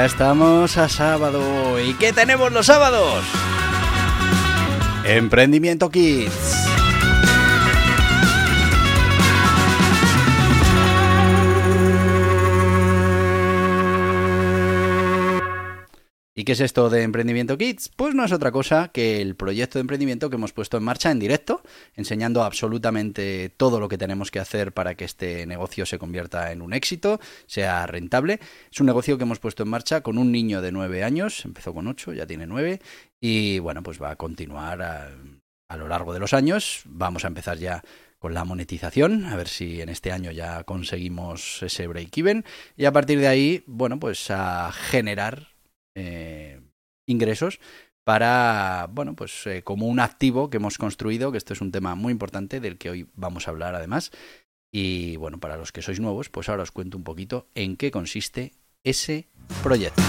Ya 0.00 0.06
estamos 0.06 0.78
a 0.78 0.88
sábado. 0.88 1.78
¿Y 1.78 1.92
qué 1.92 2.14
tenemos 2.14 2.50
los 2.52 2.64
sábados? 2.64 3.22
Emprendimiento 5.04 5.90
Kids. 5.90 6.69
Qué 16.50 16.54
es 16.54 16.60
esto 16.60 16.90
de 16.90 17.04
Emprendimiento 17.04 17.56
Kids? 17.56 17.90
Pues 17.94 18.12
no 18.12 18.24
es 18.24 18.32
otra 18.32 18.50
cosa 18.50 18.88
que 18.88 19.22
el 19.22 19.36
proyecto 19.36 19.78
de 19.78 19.82
emprendimiento 19.82 20.30
que 20.30 20.34
hemos 20.34 20.52
puesto 20.52 20.78
en 20.78 20.82
marcha 20.82 21.12
en 21.12 21.20
directo, 21.20 21.62
enseñando 21.94 22.42
absolutamente 22.42 23.50
todo 23.56 23.78
lo 23.78 23.88
que 23.88 23.96
tenemos 23.96 24.32
que 24.32 24.40
hacer 24.40 24.72
para 24.72 24.96
que 24.96 25.04
este 25.04 25.46
negocio 25.46 25.86
se 25.86 26.00
convierta 26.00 26.50
en 26.50 26.60
un 26.60 26.72
éxito, 26.72 27.20
sea 27.46 27.86
rentable. 27.86 28.40
Es 28.68 28.80
un 28.80 28.86
negocio 28.86 29.16
que 29.16 29.22
hemos 29.22 29.38
puesto 29.38 29.62
en 29.62 29.68
marcha 29.68 30.00
con 30.00 30.18
un 30.18 30.32
niño 30.32 30.60
de 30.60 30.72
9 30.72 31.04
años, 31.04 31.44
empezó 31.44 31.72
con 31.72 31.86
8, 31.86 32.14
ya 32.14 32.26
tiene 32.26 32.48
9, 32.48 32.80
y 33.20 33.60
bueno, 33.60 33.84
pues 33.84 34.02
va 34.02 34.10
a 34.10 34.16
continuar 34.16 34.82
a, 34.82 35.08
a 35.68 35.76
lo 35.76 35.86
largo 35.86 36.12
de 36.12 36.18
los 36.18 36.34
años. 36.34 36.82
Vamos 36.84 37.24
a 37.24 37.28
empezar 37.28 37.58
ya 37.58 37.84
con 38.18 38.34
la 38.34 38.44
monetización, 38.44 39.26
a 39.26 39.36
ver 39.36 39.46
si 39.46 39.80
en 39.80 39.88
este 39.88 40.10
año 40.10 40.32
ya 40.32 40.64
conseguimos 40.64 41.62
ese 41.62 41.86
break-even, 41.86 42.44
y 42.76 42.86
a 42.86 42.92
partir 42.92 43.20
de 43.20 43.28
ahí, 43.28 43.62
bueno, 43.68 44.00
pues 44.00 44.32
a 44.32 44.72
generar 44.72 45.49
eh, 45.94 46.60
ingresos 47.06 47.60
para, 48.04 48.88
bueno, 48.90 49.14
pues 49.14 49.46
eh, 49.46 49.62
como 49.62 49.86
un 49.86 50.00
activo 50.00 50.50
que 50.50 50.56
hemos 50.56 50.78
construido, 50.78 51.32
que 51.32 51.38
esto 51.38 51.52
es 51.52 51.60
un 51.60 51.70
tema 51.70 51.94
muy 51.94 52.12
importante 52.12 52.60
del 52.60 52.78
que 52.78 52.90
hoy 52.90 53.06
vamos 53.14 53.46
a 53.46 53.50
hablar 53.50 53.74
además. 53.74 54.10
Y 54.72 55.16
bueno, 55.16 55.38
para 55.38 55.56
los 55.56 55.72
que 55.72 55.82
sois 55.82 56.00
nuevos, 56.00 56.28
pues 56.28 56.48
ahora 56.48 56.62
os 56.62 56.70
cuento 56.70 56.96
un 56.96 57.04
poquito 57.04 57.46
en 57.54 57.76
qué 57.76 57.90
consiste 57.90 58.52
ese 58.84 59.26
proyecto. 59.62 60.02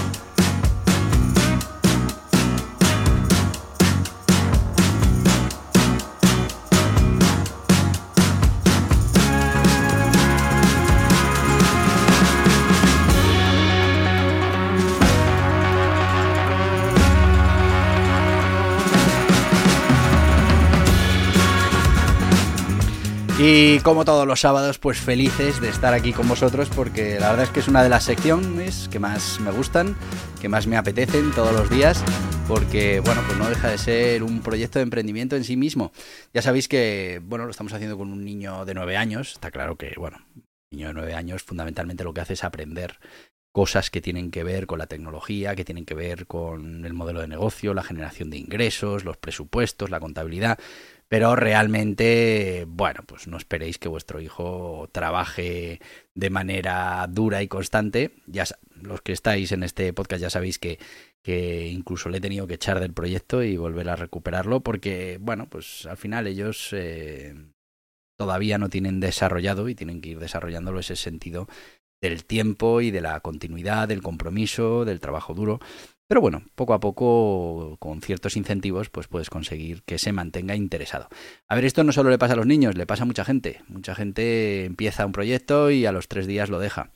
Y 23.44 23.80
como 23.80 24.04
todos 24.04 24.24
los 24.24 24.38
sábados, 24.38 24.78
pues 24.78 25.00
felices 25.00 25.60
de 25.60 25.68
estar 25.68 25.94
aquí 25.94 26.12
con 26.12 26.28
vosotros 26.28 26.70
porque 26.72 27.18
la 27.18 27.30
verdad 27.30 27.46
es 27.46 27.50
que 27.50 27.58
es 27.58 27.66
una 27.66 27.82
de 27.82 27.88
las 27.88 28.04
secciones 28.04 28.88
que 28.88 29.00
más 29.00 29.40
me 29.40 29.50
gustan, 29.50 29.96
que 30.40 30.48
más 30.48 30.68
me 30.68 30.76
apetecen 30.76 31.32
todos 31.32 31.52
los 31.52 31.68
días, 31.68 32.04
porque 32.46 33.00
bueno, 33.00 33.20
pues 33.26 33.36
no 33.38 33.48
deja 33.48 33.68
de 33.68 33.78
ser 33.78 34.22
un 34.22 34.42
proyecto 34.42 34.78
de 34.78 34.84
emprendimiento 34.84 35.34
en 35.34 35.42
sí 35.42 35.56
mismo. 35.56 35.90
Ya 36.32 36.40
sabéis 36.40 36.68
que, 36.68 37.20
bueno, 37.24 37.44
lo 37.44 37.50
estamos 37.50 37.72
haciendo 37.72 37.98
con 37.98 38.12
un 38.12 38.24
niño 38.24 38.64
de 38.64 38.74
nueve 38.74 38.96
años, 38.96 39.32
está 39.32 39.50
claro 39.50 39.74
que, 39.74 39.92
bueno, 39.96 40.18
un 40.36 40.44
niño 40.70 40.86
de 40.86 40.94
nueve 40.94 41.14
años 41.14 41.42
fundamentalmente 41.42 42.04
lo 42.04 42.14
que 42.14 42.20
hace 42.20 42.34
es 42.34 42.44
aprender 42.44 43.00
cosas 43.52 43.90
que 43.90 44.00
tienen 44.00 44.30
que 44.30 44.44
ver 44.44 44.66
con 44.66 44.78
la 44.78 44.86
tecnología, 44.86 45.54
que 45.54 45.64
tienen 45.64 45.84
que 45.84 45.94
ver 45.94 46.26
con 46.26 46.84
el 46.84 46.94
modelo 46.94 47.20
de 47.20 47.28
negocio, 47.28 47.74
la 47.74 47.82
generación 47.82 48.30
de 48.30 48.38
ingresos, 48.38 49.04
los 49.04 49.18
presupuestos, 49.18 49.90
la 49.90 50.00
contabilidad. 50.00 50.58
Pero 51.08 51.36
realmente, 51.36 52.64
bueno, 52.66 53.00
pues 53.06 53.28
no 53.28 53.36
esperéis 53.36 53.76
que 53.76 53.88
vuestro 53.88 54.22
hijo 54.22 54.88
trabaje 54.92 55.80
de 56.14 56.30
manera 56.30 57.06
dura 57.10 57.42
y 57.42 57.48
constante. 57.48 58.12
Ya 58.26 58.46
los 58.80 59.02
que 59.02 59.12
estáis 59.12 59.52
en 59.52 59.62
este 59.62 59.92
podcast 59.92 60.22
ya 60.22 60.30
sabéis 60.30 60.58
que, 60.58 60.78
que 61.22 61.68
incluso 61.68 62.08
le 62.08 62.16
he 62.16 62.22
tenido 62.22 62.46
que 62.46 62.54
echar 62.54 62.80
del 62.80 62.94
proyecto 62.94 63.42
y 63.42 63.58
volver 63.58 63.90
a 63.90 63.96
recuperarlo 63.96 64.60
porque, 64.60 65.18
bueno, 65.20 65.50
pues 65.50 65.84
al 65.84 65.98
final 65.98 66.26
ellos 66.26 66.70
eh, 66.72 67.34
todavía 68.16 68.56
no 68.56 68.70
tienen 68.70 68.98
desarrollado 68.98 69.68
y 69.68 69.74
tienen 69.74 70.00
que 70.00 70.10
ir 70.10 70.18
desarrollándolo 70.18 70.80
ese 70.80 70.96
sentido 70.96 71.46
del 72.02 72.24
tiempo 72.24 72.80
y 72.80 72.90
de 72.90 73.00
la 73.00 73.20
continuidad, 73.20 73.88
del 73.88 74.02
compromiso, 74.02 74.84
del 74.84 75.00
trabajo 75.00 75.32
duro. 75.32 75.60
Pero 76.08 76.20
bueno, 76.20 76.42
poco 76.54 76.74
a 76.74 76.80
poco, 76.80 77.76
con 77.78 78.02
ciertos 78.02 78.36
incentivos, 78.36 78.90
pues 78.90 79.06
puedes 79.06 79.30
conseguir 79.30 79.82
que 79.84 79.98
se 79.98 80.12
mantenga 80.12 80.54
interesado. 80.54 81.08
A 81.48 81.54
ver, 81.54 81.64
esto 81.64 81.84
no 81.84 81.92
solo 81.92 82.10
le 82.10 82.18
pasa 82.18 82.34
a 82.34 82.36
los 82.36 82.46
niños, 82.46 82.76
le 82.76 82.86
pasa 82.86 83.04
a 83.04 83.06
mucha 83.06 83.24
gente. 83.24 83.62
Mucha 83.68 83.94
gente 83.94 84.66
empieza 84.66 85.06
un 85.06 85.12
proyecto 85.12 85.70
y 85.70 85.86
a 85.86 85.92
los 85.92 86.08
tres 86.08 86.26
días 86.26 86.50
lo 86.50 86.58
deja. 86.58 86.90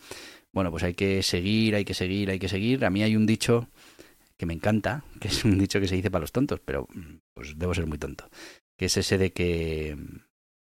Bueno, 0.52 0.70
pues 0.70 0.82
hay 0.82 0.94
que 0.94 1.22
seguir, 1.22 1.76
hay 1.76 1.84
que 1.84 1.94
seguir, 1.94 2.28
hay 2.30 2.38
que 2.38 2.48
seguir. 2.48 2.84
A 2.84 2.90
mí 2.90 3.02
hay 3.02 3.16
un 3.16 3.24
dicho 3.24 3.68
que 4.36 4.44
me 4.44 4.52
encanta, 4.52 5.04
que 5.20 5.28
es 5.28 5.44
un 5.44 5.56
dicho 5.56 5.80
que 5.80 5.88
se 5.88 5.94
dice 5.94 6.10
para 6.10 6.22
los 6.22 6.32
tontos, 6.32 6.60
pero 6.62 6.88
pues 7.32 7.58
debo 7.58 7.72
ser 7.72 7.86
muy 7.86 7.98
tonto. 7.98 8.28
Que 8.76 8.86
es 8.86 8.96
ese 8.98 9.16
de 9.16 9.32
que 9.32 9.96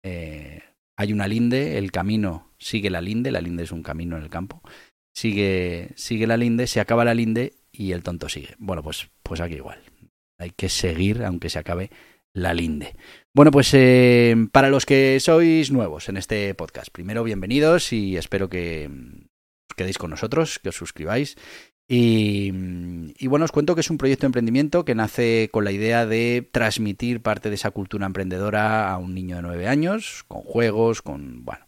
eh, 0.02 0.62
hay 1.00 1.14
una 1.14 1.30
linde, 1.30 1.78
el 1.78 1.94
camino 1.94 2.52
sigue 2.58 2.90
la 2.90 3.00
linde, 3.00 3.32
la 3.32 3.40
linde 3.40 3.64
es 3.64 3.72
un 3.72 3.84
camino 3.84 4.18
en 4.18 4.24
el 4.24 4.30
campo. 4.30 4.62
Sigue, 5.16 5.92
sigue 5.96 6.28
la 6.28 6.36
linde, 6.36 6.68
se 6.68 6.82
acaba 6.82 7.06
la 7.06 7.14
linde 7.14 7.54
y 7.72 7.94
el 7.94 8.04
tonto 8.04 8.28
sigue. 8.28 8.56
Bueno, 8.58 8.84
pues, 8.84 9.10
pues 9.24 9.40
aquí 9.40 9.56
igual. 9.56 9.82
Hay 10.38 10.50
que 10.50 10.68
seguir 10.68 11.24
aunque 11.24 11.50
se 11.50 11.58
acabe 11.58 11.90
la 12.34 12.54
linde. 12.54 12.98
Bueno, 13.34 13.50
pues 13.50 13.74
eh, 13.76 14.36
para 14.52 14.70
los 14.70 14.86
que 14.86 15.22
sois 15.22 15.72
nuevos 15.72 16.10
en 16.10 16.18
este 16.18 16.54
podcast, 16.54 16.90
primero 16.92 17.24
bienvenidos 17.24 17.94
y 17.94 18.18
espero 18.18 18.50
que 18.50 18.90
os 19.70 19.76
quedéis 19.78 19.98
con 19.98 20.10
nosotros, 20.10 20.60
que 20.60 20.68
os 20.68 20.76
suscribáis. 20.76 21.38
Y, 21.92 22.52
bueno, 23.28 23.46
os 23.46 23.52
cuento 23.52 23.74
que 23.74 23.82
es 23.82 23.90
un 23.90 23.98
proyecto 23.98 24.22
de 24.22 24.28
emprendimiento 24.28 24.86
que 24.86 24.94
nace 24.94 25.50
con 25.52 25.66
la 25.66 25.72
idea 25.72 26.06
de 26.06 26.48
transmitir 26.52 27.24
parte 27.24 27.50
de 27.50 27.56
esa 27.56 27.72
cultura 27.72 28.06
emprendedora 28.06 28.92
a 28.92 29.00
un 29.00 29.16
niño 29.16 29.38
de 29.38 29.42
nueve 29.42 29.68
años, 29.68 30.24
con 30.28 30.42
juegos, 30.42 31.02
con... 31.02 31.44
bueno. 31.44 31.66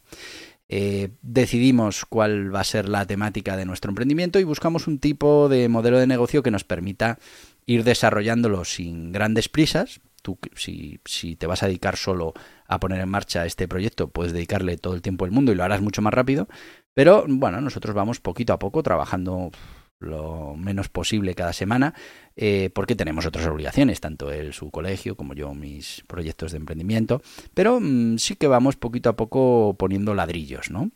Eh, 0.69 1.09
decidimos 1.21 2.05
cuál 2.05 2.53
va 2.53 2.61
a 2.61 2.63
ser 2.63 2.87
la 2.87 3.05
temática 3.05 3.57
de 3.57 3.65
nuestro 3.65 3.89
emprendimiento 3.89 4.39
y 4.39 4.45
buscamos 4.45 4.87
un 4.87 4.99
tipo 4.99 5.49
de 5.49 5.67
modelo 5.67 5.97
de 5.97 6.07
negocio 6.07 6.43
que 6.43 6.51
nos 6.51 6.63
permita 6.63 7.17
ir 7.65 7.83
desarrollándolo 7.83 8.63
sin 8.63 9.11
grandes 9.11 9.49
prisas. 9.49 10.01
Tú, 10.21 10.37
si, 10.55 10.99
si 11.03 11.35
te 11.35 11.47
vas 11.47 11.63
a 11.63 11.65
dedicar 11.65 11.97
solo 11.97 12.33
a 12.67 12.79
poner 12.79 13.01
en 13.01 13.09
marcha 13.09 13.45
este 13.47 13.67
proyecto, 13.67 14.11
puedes 14.11 14.33
dedicarle 14.33 14.77
todo 14.77 14.93
el 14.93 15.01
tiempo 15.01 15.25
del 15.25 15.33
mundo 15.33 15.51
y 15.51 15.55
lo 15.55 15.63
harás 15.63 15.81
mucho 15.81 16.03
más 16.03 16.13
rápido. 16.13 16.47
Pero 16.93 17.25
bueno, 17.27 17.59
nosotros 17.59 17.95
vamos 17.95 18.19
poquito 18.19 18.53
a 18.53 18.59
poco 18.59 18.83
trabajando 18.83 19.51
lo 20.01 20.55
menos 20.55 20.89
posible 20.89 21.35
cada 21.35 21.53
semana, 21.53 21.93
eh, 22.35 22.69
porque 22.73 22.95
tenemos 22.95 23.25
otras 23.25 23.45
obligaciones, 23.47 24.01
tanto 24.01 24.31
él, 24.31 24.53
su 24.53 24.71
colegio, 24.71 25.15
como 25.15 25.33
yo, 25.33 25.53
mis 25.53 26.03
proyectos 26.07 26.51
de 26.51 26.57
emprendimiento, 26.57 27.21
pero 27.53 27.79
mmm, 27.79 28.17
sí 28.17 28.35
que 28.35 28.47
vamos 28.47 28.75
poquito 28.75 29.09
a 29.09 29.15
poco 29.15 29.75
poniendo 29.77 30.13
ladrillos, 30.13 30.71
¿no? 30.71 30.91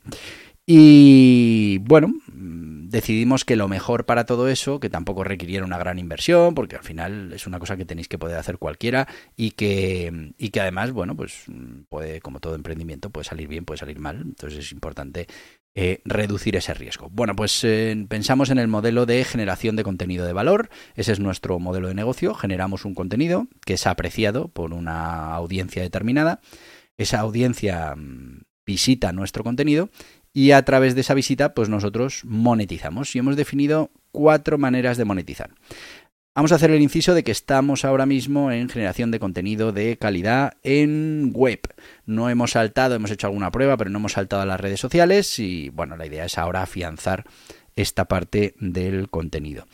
Y 0.67 1.77
bueno, 1.83 2.11
decidimos 2.33 3.45
que 3.45 3.55
lo 3.55 3.67
mejor 3.67 4.05
para 4.05 4.25
todo 4.25 4.47
eso, 4.47 4.79
que 4.79 4.89
tampoco 4.89 5.23
requiriera 5.23 5.63
una 5.63 5.77
gran 5.77 5.99
inversión, 5.99 6.55
porque 6.55 6.75
al 6.75 6.83
final 6.83 7.33
es 7.33 7.45
una 7.45 7.59
cosa 7.59 7.77
que 7.77 7.85
tenéis 7.85 8.07
que 8.07 8.17
poder 8.17 8.37
hacer 8.37 8.57
cualquiera 8.57 9.07
y 9.37 9.51
que, 9.51 10.33
y 10.39 10.49
que 10.49 10.61
además, 10.61 10.91
bueno, 10.91 11.15
pues 11.15 11.45
puede, 11.87 12.19
como 12.19 12.39
todo 12.39 12.55
emprendimiento, 12.55 13.11
puede 13.11 13.25
salir 13.25 13.47
bien, 13.47 13.65
puede 13.65 13.77
salir 13.77 13.99
mal. 13.99 14.21
Entonces 14.21 14.57
es 14.57 14.71
importante 14.71 15.27
eh, 15.77 16.01
reducir 16.06 16.56
ese 16.56 16.74
riesgo. 16.74 17.10
Bueno, 17.12 17.36
pues 17.36 17.62
eh, 17.66 18.06
pensamos 18.07 18.50
en 18.50 18.60
el 18.60 18.69
modelo 18.69 19.06
de 19.06 19.25
generación 19.25 19.75
de 19.75 19.83
contenido 19.83 20.25
de 20.25 20.31
valor. 20.31 20.69
Ese 20.95 21.12
es 21.12 21.19
nuestro 21.19 21.60
modelo 21.60 21.89
de 21.89 21.94
negocio. 21.94 22.33
Generamos 22.33 22.86
un 22.86 22.95
contenido 22.95 23.48
que 23.66 23.74
es 23.74 23.86
apreciado 23.86 24.48
por 24.48 24.74
una 24.74 25.36
audiencia 25.36 25.81
determinada. 25.81 26.39
Esa 26.98 27.19
audiencia 27.19 27.94
mm, 27.94 28.44
visita 28.66 29.12
nuestro 29.12 29.44
contenido 29.44 29.89
y 30.31 30.51
a 30.51 30.63
través 30.63 30.95
de 30.95 31.01
esa 31.01 31.13
visita 31.13 31.54
pues 31.54 31.68
nosotros 31.68 32.22
monetizamos 32.24 33.13
y 33.13 33.19
hemos 33.19 33.36
definido 33.36 33.92
cuatro 34.12 34.57
maneras 34.57 34.95
de 34.95 35.04
monetizar. 35.04 35.51
Vamos 36.35 36.51
a 36.51 36.55
hacer 36.55 36.69
el 36.71 36.81
inciso 36.81 37.13
de 37.13 37.23
que 37.23 37.31
estamos 37.31 37.85
ahora 37.85 38.05
mismo 38.05 38.51
en 38.51 38.67
generación 38.67 39.09
de 39.09 39.21
contenido 39.21 39.71
de 39.71 39.97
calidad 39.97 40.57
en 40.63 41.31
web. 41.33 41.61
No 42.05 42.29
hemos 42.29 42.51
saltado, 42.51 42.93
hemos 42.93 43.09
hecho 43.09 43.27
alguna 43.27 43.51
prueba, 43.51 43.77
pero 43.77 43.89
no 43.89 43.99
hemos 43.99 44.11
saltado 44.11 44.41
a 44.41 44.45
las 44.45 44.59
redes 44.59 44.81
sociales 44.81 45.39
y 45.39 45.69
bueno, 45.69 45.95
la 45.95 46.05
idea 46.05 46.25
es 46.25 46.37
ahora 46.37 46.63
afianzar 46.63 47.23
esta 47.77 48.03
parte 48.05 48.53
del 48.59 49.09
contenido. 49.09 49.65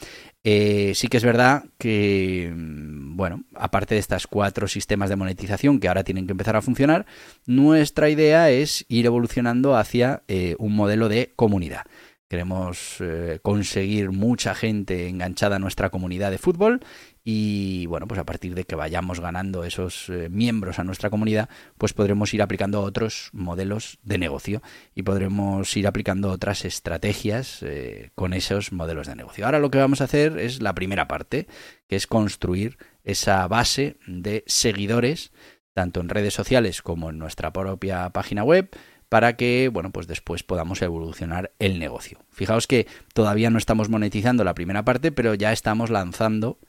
Eh, 0.43 0.91
sí 0.93 1.07
que 1.07 1.17
es 1.17 1.23
verdad 1.23 1.65
que, 1.79 2.53
mm, 2.55 3.17
bueno, 3.17 3.43
aparte 3.55 3.95
de 3.95 3.99
estos 3.99 4.27
cuatro 4.27 4.67
sistemas 4.67 5.09
de 5.09 5.15
monetización 5.15 5.79
que 5.79 5.87
ahora 5.87 6.03
tienen 6.03 6.27
que 6.27 6.33
empezar 6.33 6.55
a 6.55 6.61
funcionar, 6.61 7.07
nuestra 7.47 8.09
idea 8.09 8.51
es 8.51 8.85
ir 8.87 9.07
evolucionando 9.07 9.75
hacia 9.75 10.21
eh, 10.27 10.55
un 10.59 10.75
modelo 10.75 11.09
de 11.09 11.33
comunidad. 11.35 11.85
Queremos 12.31 12.95
eh, 13.01 13.39
conseguir 13.41 14.11
mucha 14.11 14.55
gente 14.55 15.09
enganchada 15.09 15.57
a 15.57 15.59
nuestra 15.59 15.89
comunidad 15.89 16.31
de 16.31 16.37
fútbol 16.37 16.79
y 17.25 17.87
bueno, 17.87 18.07
pues 18.07 18.21
a 18.21 18.23
partir 18.23 18.55
de 18.55 18.63
que 18.63 18.77
vayamos 18.77 19.19
ganando 19.19 19.65
esos 19.65 20.07
eh, 20.07 20.29
miembros 20.29 20.79
a 20.79 20.85
nuestra 20.85 21.09
comunidad, 21.09 21.49
pues 21.77 21.91
podremos 21.91 22.33
ir 22.33 22.41
aplicando 22.41 22.83
otros 22.83 23.31
modelos 23.33 23.99
de 24.03 24.17
negocio 24.17 24.61
y 24.95 25.03
podremos 25.03 25.75
ir 25.75 25.87
aplicando 25.87 26.31
otras 26.31 26.63
estrategias 26.63 27.63
eh, 27.63 28.11
con 28.15 28.31
esos 28.31 28.71
modelos 28.71 29.07
de 29.07 29.17
negocio. 29.17 29.45
Ahora 29.45 29.59
lo 29.59 29.69
que 29.69 29.79
vamos 29.79 29.99
a 29.99 30.05
hacer 30.05 30.39
es 30.39 30.61
la 30.61 30.73
primera 30.73 31.09
parte, 31.09 31.47
que 31.89 31.97
es 31.97 32.07
construir 32.07 32.77
esa 33.03 33.45
base 33.49 33.97
de 34.07 34.45
seguidores 34.47 35.33
tanto 35.73 36.01
en 36.01 36.09
redes 36.09 36.33
sociales 36.33 36.81
como 36.81 37.09
en 37.09 37.17
nuestra 37.17 37.53
propia 37.53 38.09
página 38.09 38.43
web, 38.43 38.69
para 39.11 39.35
que, 39.35 39.69
bueno, 39.69 39.91
pues 39.91 40.07
después 40.07 40.41
podamos 40.41 40.81
evolucionar 40.81 41.51
el 41.59 41.79
negocio. 41.79 42.19
Fijaos 42.29 42.65
que 42.65 42.87
todavía 43.13 43.49
no 43.49 43.57
estamos 43.57 43.89
monetizando 43.89 44.45
la 44.45 44.53
primera 44.53 44.85
parte, 44.85 45.11
pero 45.11 45.33
ya 45.33 45.51
estamos 45.51 45.89
lanzando 45.89 46.59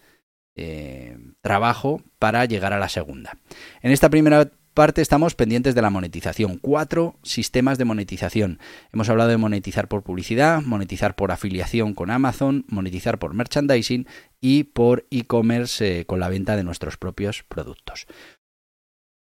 eh, 0.57 1.17
trabajo 1.41 2.03
para 2.19 2.45
llegar 2.47 2.73
a 2.73 2.81
la 2.81 2.89
segunda. 2.89 3.39
En 3.81 3.93
esta 3.93 4.11
primera 4.11 4.51
parte 4.75 5.03
estamos 5.03 5.37
pendientes 5.37 5.77
de 5.77 5.83
la 5.83 5.91
monetización. 5.91 6.59
Cuatro 6.59 7.15
sistemas 7.23 7.79
de 7.79 7.85
monetización. 7.85 8.59
Hemos 8.93 9.09
hablado 9.09 9.31
de 9.31 9.37
monetizar 9.37 9.87
por 9.87 10.03
publicidad, 10.03 10.63
monetizar 10.63 11.15
por 11.15 11.31
afiliación 11.31 11.95
con 11.95 12.11
Amazon, 12.11 12.65
monetizar 12.67 13.21
por 13.21 13.35
merchandising 13.35 14.09
y 14.41 14.65
por 14.65 15.07
e-commerce 15.13 16.01
eh, 16.01 16.07
con 16.07 16.19
la 16.19 16.29
venta 16.29 16.57
de 16.57 16.65
nuestros 16.65 16.97
propios 16.97 17.45
productos. 17.45 18.09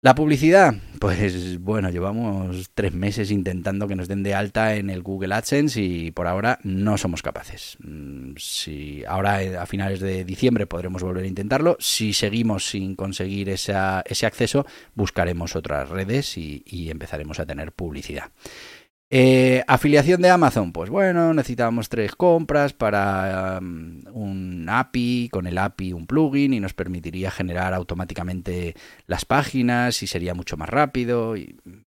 La 0.05 0.13
publicidad, 0.13 0.75
pues 0.99 1.59
bueno, 1.61 1.89
llevamos 1.89 2.69
tres 2.75 2.93
meses 2.93 3.31
intentando 3.31 3.87
que 3.87 3.95
nos 3.95 4.07
den 4.07 4.21
de 4.21 4.35
alta 4.35 4.75
en 4.75 4.91
el 4.91 5.01
Google 5.01 5.33
AdSense 5.33 5.81
y 5.81 6.11
por 6.11 6.27
ahora 6.27 6.59
no 6.61 6.99
somos 6.99 7.23
capaces. 7.23 7.75
Mm, 7.79 8.33
si 8.37 9.03
ahora 9.05 9.41
eh, 9.41 9.57
a 9.57 9.65
finales 9.65 10.01
de 10.01 10.23
diciembre 10.23 10.67
podremos 10.67 11.01
volver 11.01 11.23
a 11.23 11.27
intentarlo. 11.27 11.75
Si 11.79 12.13
seguimos 12.13 12.69
sin 12.69 12.95
conseguir 12.95 13.49
ese 13.49 13.73
acceso, 13.73 14.67
buscaremos 14.93 15.55
otras 15.55 15.89
redes 15.89 16.37
y 16.37 16.91
empezaremos 16.91 17.39
a 17.39 17.47
tener 17.47 17.71
publicidad. 17.71 18.25
Eh, 19.11 19.63
afiliación 19.67 20.21
de 20.21 20.31
Amazon, 20.31 20.71
pues 20.71 20.89
bueno, 20.89 21.33
necesitábamos 21.33 21.89
tres 21.89 22.15
compras 22.15 22.73
para 22.73 23.59
um, 23.61 24.01
un 24.11 24.67
API, 24.67 25.29
con 25.31 25.45
el 25.45 25.59
API 25.59 25.93
un 25.93 26.07
plugin 26.07 26.53
y 26.53 26.59
nos 26.59 26.73
permitiría 26.73 27.29
generar 27.29 27.75
automáticamente 27.75 28.73
las 29.05 29.23
páginas 29.23 30.01
y 30.01 30.07
sería 30.07 30.33
mucho 30.33 30.57
más 30.57 30.69
rápido. 30.69 31.37
Y 31.37 31.55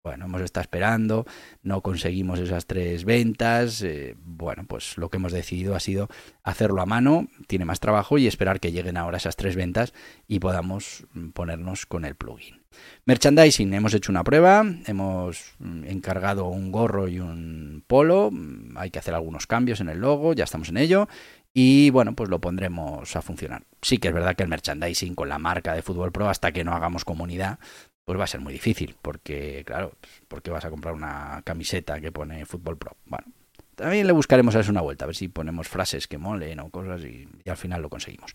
bueno, 0.06 0.26
hemos 0.26 0.42
estado 0.42 0.62
esperando, 0.62 1.26
no 1.64 1.82
conseguimos 1.82 2.40
esas 2.40 2.68
tres 2.68 3.06
ventas. 3.06 3.82
Eh, 3.82 4.16
bueno, 4.24 4.66
pues 4.68 5.00
lo 5.00 5.10
que 5.10 5.18
hemos 5.18 5.32
decidido 5.32 5.76
ha 5.76 5.80
sido 5.80 6.10
hacerlo 6.44 6.84
a 6.84 6.86
mano, 6.86 7.28
tiene 7.48 7.66
más 7.66 7.80
trabajo 7.80 8.20
y 8.20 8.28
esperar 8.28 8.60
que 8.60 8.72
lleguen 8.72 8.98
ahora 8.98 9.18
esas 9.18 9.36
tres 9.36 9.56
ventas 9.56 9.96
y 10.28 10.38
podamos 10.38 11.08
ponernos 11.34 11.88
con 11.88 12.06
el 12.06 12.14
plugin. 12.14 12.62
Merchandising, 13.06 13.74
hemos 13.74 13.96
hecho 13.96 14.12
una 14.12 14.24
prueba, 14.24 14.64
hemos 14.86 15.56
mm, 15.58 15.86
encargado 15.86 16.50
un 16.50 16.72
gorro 16.72 17.08
y 17.08 17.20
un 17.20 17.84
polo, 17.88 18.30
mm, 18.32 18.78
hay 18.78 18.92
que 18.92 19.00
hacer 19.00 19.16
algunos 19.16 19.48
cambios 19.48 19.82
en 19.82 19.90
el 19.90 19.98
logo, 19.98 20.34
ya 20.34 20.44
estamos 20.44 20.70
en 20.70 20.78
ello 20.78 21.08
y 21.52 21.90
bueno, 21.90 22.14
pues 22.16 22.30
lo 22.30 22.40
pondremos 22.40 23.16
a 23.16 23.24
funcionar. 23.24 23.64
Sí 23.82 23.98
que 23.98 24.10
es 24.10 24.14
verdad 24.14 24.36
que 24.36 24.44
el 24.44 24.50
merchandising 24.50 25.16
con 25.16 25.30
la 25.30 25.40
marca 25.40 25.74
de 25.74 25.82
Fútbol 25.82 26.12
Pro 26.12 26.30
hasta 26.30 26.52
que 26.52 26.64
no 26.64 26.74
hagamos 26.74 27.06
comunidad, 27.06 27.58
pues 28.06 28.20
va 28.20 28.24
a 28.24 28.28
ser 28.28 28.40
muy 28.40 28.54
difícil, 28.54 28.96
porque 29.02 29.64
claro, 29.66 29.94
porque 30.28 30.52
vas 30.52 30.66
a 30.66 30.70
comprar 30.70 30.94
una 30.94 31.42
camiseta 31.44 32.00
que 32.00 32.12
pone 32.12 32.46
Fútbol 32.46 32.78
Pro. 32.78 32.96
Bueno, 33.06 33.28
también 33.76 34.08
le 34.08 34.14
buscaremos 34.14 34.56
a 34.56 34.62
eso 34.62 34.72
una 34.72 34.82
vuelta, 34.82 35.06
a 35.06 35.08
ver 35.08 35.16
si 35.16 35.28
ponemos 35.28 35.68
frases 35.68 36.08
que 36.08 36.18
molen 36.18 36.60
o 36.60 36.70
cosas 36.70 37.04
y 37.04 37.28
al 37.50 37.58
final 37.58 37.82
lo 37.82 37.90
conseguimos. 37.90 38.34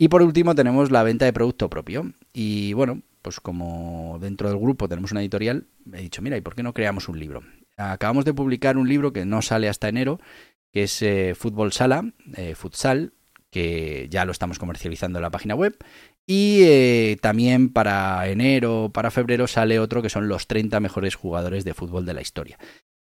Y 0.00 0.08
por 0.08 0.22
último 0.22 0.54
tenemos 0.54 0.90
la 0.90 1.02
venta 1.02 1.26
de 1.26 1.32
producto 1.34 1.68
propio. 1.68 2.14
Y 2.32 2.72
bueno, 2.72 3.02
pues 3.20 3.38
como 3.38 4.16
dentro 4.18 4.48
del 4.48 4.58
grupo 4.58 4.88
tenemos 4.88 5.12
una 5.12 5.20
editorial, 5.20 5.66
he 5.92 6.00
dicho, 6.00 6.22
mira, 6.22 6.38
¿y 6.38 6.40
por 6.40 6.54
qué 6.54 6.62
no 6.62 6.72
creamos 6.72 7.10
un 7.10 7.20
libro? 7.20 7.42
Acabamos 7.76 8.24
de 8.24 8.32
publicar 8.32 8.78
un 8.78 8.88
libro 8.88 9.12
que 9.12 9.26
no 9.26 9.42
sale 9.42 9.68
hasta 9.68 9.90
enero, 9.90 10.18
que 10.72 10.84
es 10.84 11.02
eh, 11.02 11.34
Fútbol 11.36 11.72
Sala, 11.72 12.14
eh, 12.34 12.54
Futsal, 12.54 13.12
que 13.50 14.06
ya 14.10 14.24
lo 14.24 14.32
estamos 14.32 14.58
comercializando 14.58 15.18
en 15.18 15.22
la 15.22 15.30
página 15.30 15.54
web. 15.54 15.76
Y 16.26 16.62
eh, 16.62 17.18
también 17.20 17.72
para 17.72 18.28
enero, 18.28 18.90
para 18.92 19.10
febrero 19.10 19.46
sale 19.46 19.80
otro 19.80 20.02
que 20.02 20.10
son 20.10 20.28
los 20.28 20.46
30 20.46 20.78
mejores 20.80 21.14
jugadores 21.14 21.64
de 21.64 21.74
fútbol 21.74 22.06
de 22.06 22.14
la 22.14 22.20
historia. 22.20 22.58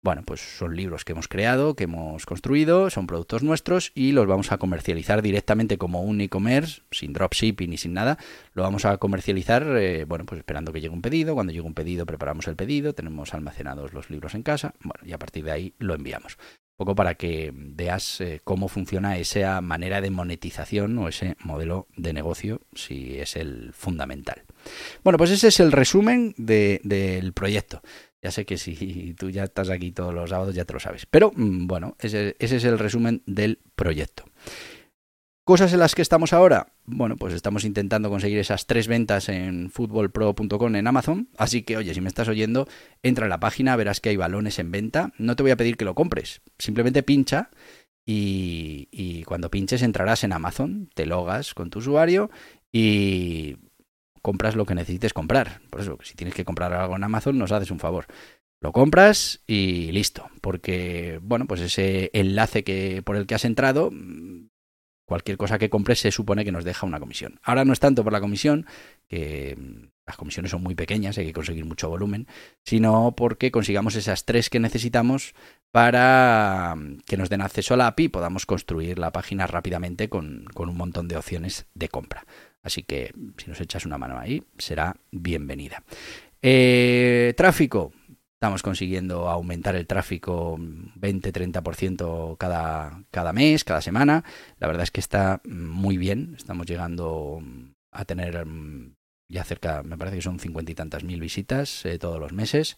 Bueno, 0.03 0.21
pues 0.23 0.39
son 0.39 0.75
libros 0.75 1.03
que 1.03 1.13
hemos 1.13 1.27
creado, 1.27 1.75
que 1.75 1.85
hemos 1.85 2.25
construido, 2.25 2.89
son 2.89 3.07
productos 3.07 3.43
nuestros 3.43 3.91
y 3.95 4.11
los 4.11 4.27
vamos 4.27 4.51
a 4.51 4.57
comercializar 4.57 5.21
directamente 5.21 5.77
como 5.77 6.01
un 6.01 6.21
e-commerce, 6.21 6.81
sin 6.91 7.13
dropshipping 7.13 7.73
y 7.73 7.77
sin 7.77 7.93
nada. 7.93 8.17
Lo 8.53 8.61
vamos 8.61 8.85
a 8.85 8.97
comercializar, 8.99 9.65
eh, 9.75 10.05
bueno, 10.05 10.25
pues 10.25 10.39
esperando 10.39 10.71
que 10.71 10.81
llegue 10.81 10.93
un 10.93 11.01
pedido. 11.01 11.33
Cuando 11.33 11.51
llegue 11.51 11.65
un 11.65 11.73
pedido, 11.73 12.05
preparamos 12.05 12.47
el 12.47 12.55
pedido, 12.55 12.93
tenemos 12.93 13.33
almacenados 13.33 13.93
los 13.93 14.09
libros 14.09 14.35
en 14.35 14.43
casa, 14.43 14.75
bueno, 14.81 15.03
y 15.03 15.13
a 15.13 15.19
partir 15.19 15.43
de 15.43 15.51
ahí 15.51 15.73
lo 15.79 15.95
enviamos. 15.95 16.37
Poco 16.77 16.95
para 16.95 17.15
que 17.15 17.51
veas 17.53 18.21
eh, 18.21 18.39
cómo 18.43 18.67
funciona 18.67 19.17
esa 19.17 19.59
manera 19.61 19.99
de 19.99 20.11
monetización 20.11 20.97
o 20.99 21.07
ese 21.09 21.35
modelo 21.43 21.87
de 21.97 22.13
negocio, 22.13 22.61
si 22.73 23.19
es 23.19 23.35
el 23.35 23.73
fundamental. 23.73 24.43
Bueno, 25.03 25.17
pues 25.17 25.31
ese 25.31 25.47
es 25.47 25.59
el 25.59 25.71
resumen 25.71 26.35
del 26.37 27.33
proyecto. 27.33 27.81
Ya 28.21 28.31
sé 28.31 28.45
que 28.45 28.57
si 28.57 29.15
tú 29.17 29.29
ya 29.29 29.43
estás 29.43 29.69
aquí 29.69 29.91
todos 29.91 30.13
los 30.13 30.29
sábados 30.29 30.55
ya 30.55 30.65
te 30.65 30.73
lo 30.73 30.79
sabes. 30.79 31.05
Pero 31.05 31.31
mm, 31.35 31.67
bueno, 31.67 31.95
ese, 31.99 32.35
es 32.39 32.51
el 32.63 32.79
resumen 32.79 33.21
del 33.25 33.59
proyecto. 33.75 34.25
Cosas 35.47 35.71
en 35.71 35.79
las 35.79 35.95
que 35.95 36.01
estamos 36.01 36.33
ahora. 36.33 36.73
Bueno, 36.83 37.15
pues 37.15 37.33
estamos 37.33 37.63
intentando 37.63 38.09
conseguir 38.09 38.37
esas 38.37 38.65
tres 38.65 38.89
ventas 38.89 39.29
en 39.29 39.71
footballpro.com 39.71 40.75
en 40.75 40.87
Amazon. 40.87 41.29
Así 41.37 41.61
que, 41.61 41.77
oye, 41.77 41.93
si 41.93 42.01
me 42.01 42.09
estás 42.09 42.27
oyendo, 42.27 42.67
entra 43.01 43.27
en 43.27 43.29
la 43.29 43.39
página, 43.39 43.77
verás 43.77 44.01
que 44.01 44.09
hay 44.09 44.17
balones 44.17 44.59
en 44.59 44.71
venta. 44.71 45.13
No 45.17 45.37
te 45.37 45.43
voy 45.43 45.53
a 45.53 45.55
pedir 45.55 45.77
que 45.77 45.85
lo 45.85 45.95
compres. 45.95 46.41
Simplemente 46.59 47.01
pincha 47.01 47.49
y, 48.05 48.89
y 48.91 49.23
cuando 49.23 49.49
pinches 49.49 49.83
entrarás 49.83 50.25
en 50.25 50.33
Amazon, 50.33 50.89
te 50.93 51.05
logas 51.05 51.53
con 51.53 51.69
tu 51.69 51.79
usuario 51.79 52.29
y 52.69 53.55
compras 54.21 54.57
lo 54.57 54.65
que 54.65 54.75
necesites 54.75 55.13
comprar. 55.13 55.61
Por 55.69 55.79
eso, 55.79 55.97
si 56.03 56.15
tienes 56.15 56.35
que 56.35 56.43
comprar 56.43 56.73
algo 56.73 56.97
en 56.97 57.05
Amazon, 57.05 57.37
nos 57.37 57.53
haces 57.53 57.71
un 57.71 57.79
favor. 57.79 58.07
Lo 58.59 58.73
compras 58.73 59.39
y 59.47 59.93
listo. 59.93 60.29
Porque, 60.41 61.21
bueno, 61.21 61.45
pues 61.47 61.61
ese 61.61 62.09
enlace 62.11 62.65
que, 62.65 63.01
por 63.01 63.15
el 63.15 63.25
que 63.25 63.35
has 63.35 63.45
entrado, 63.45 63.91
cualquier 65.07 65.37
cosa 65.37 65.57
que 65.57 65.69
compres 65.69 65.99
se 66.01 66.11
supone 66.11 66.43
que 66.43 66.51
nos 66.51 66.65
deja 66.65 66.85
una 66.85 66.99
comisión. 66.99 67.39
Ahora 67.41 67.65
no 67.65 67.73
es 67.73 67.79
tanto 67.79 68.03
por 68.03 68.11
la 68.11 68.19
comisión, 68.19 68.67
que 69.07 69.57
las 70.05 70.17
comisiones 70.17 70.51
son 70.51 70.61
muy 70.61 70.75
pequeñas, 70.75 71.17
hay 71.17 71.25
que 71.25 71.33
conseguir 71.33 71.65
mucho 71.65 71.89
volumen, 71.89 72.27
sino 72.65 73.13
porque 73.15 73.49
consigamos 73.49 73.95
esas 73.95 74.25
tres 74.25 74.49
que 74.49 74.59
necesitamos 74.59 75.33
para 75.71 76.75
que 77.05 77.17
nos 77.17 77.29
den 77.29 77.41
acceso 77.41 77.73
a 77.73 77.77
la 77.77 77.87
API 77.87 78.03
y 78.03 78.09
podamos 78.09 78.45
construir 78.45 78.99
la 78.99 79.11
página 79.11 79.47
rápidamente 79.47 80.09
con, 80.09 80.45
con 80.53 80.69
un 80.69 80.77
montón 80.77 81.07
de 81.07 81.15
opciones 81.15 81.67
de 81.73 81.87
compra. 81.87 82.25
Así 82.61 82.83
que 82.83 83.13
si 83.37 83.49
nos 83.49 83.61
echas 83.61 83.85
una 83.85 83.97
mano 83.97 84.19
ahí, 84.19 84.43
será 84.57 84.97
bienvenida. 85.11 85.83
Eh, 86.41 87.33
tráfico. 87.37 87.93
Estamos 88.37 88.61
consiguiendo 88.61 89.29
aumentar 89.29 89.75
el 89.75 89.87
tráfico 89.87 90.57
20-30% 90.59 92.37
cada, 92.37 93.03
cada 93.09 93.33
mes, 93.33 93.63
cada 93.63 93.81
semana. 93.81 94.23
La 94.59 94.67
verdad 94.67 94.83
es 94.83 94.91
que 94.91 94.99
está 94.99 95.41
muy 95.43 95.97
bien. 95.97 96.35
Estamos 96.37 96.67
llegando 96.67 97.41
a 97.91 98.05
tener 98.05 98.45
mm, 98.45 98.93
ya 99.27 99.43
cerca, 99.43 99.81
me 99.81 99.97
parece 99.97 100.17
que 100.17 100.21
son 100.21 100.39
cincuenta 100.39 100.71
y 100.71 100.75
tantas 100.75 101.03
mil 101.03 101.19
visitas 101.19 101.83
eh, 101.85 101.97
todos 101.97 102.19
los 102.19 102.31
meses, 102.31 102.77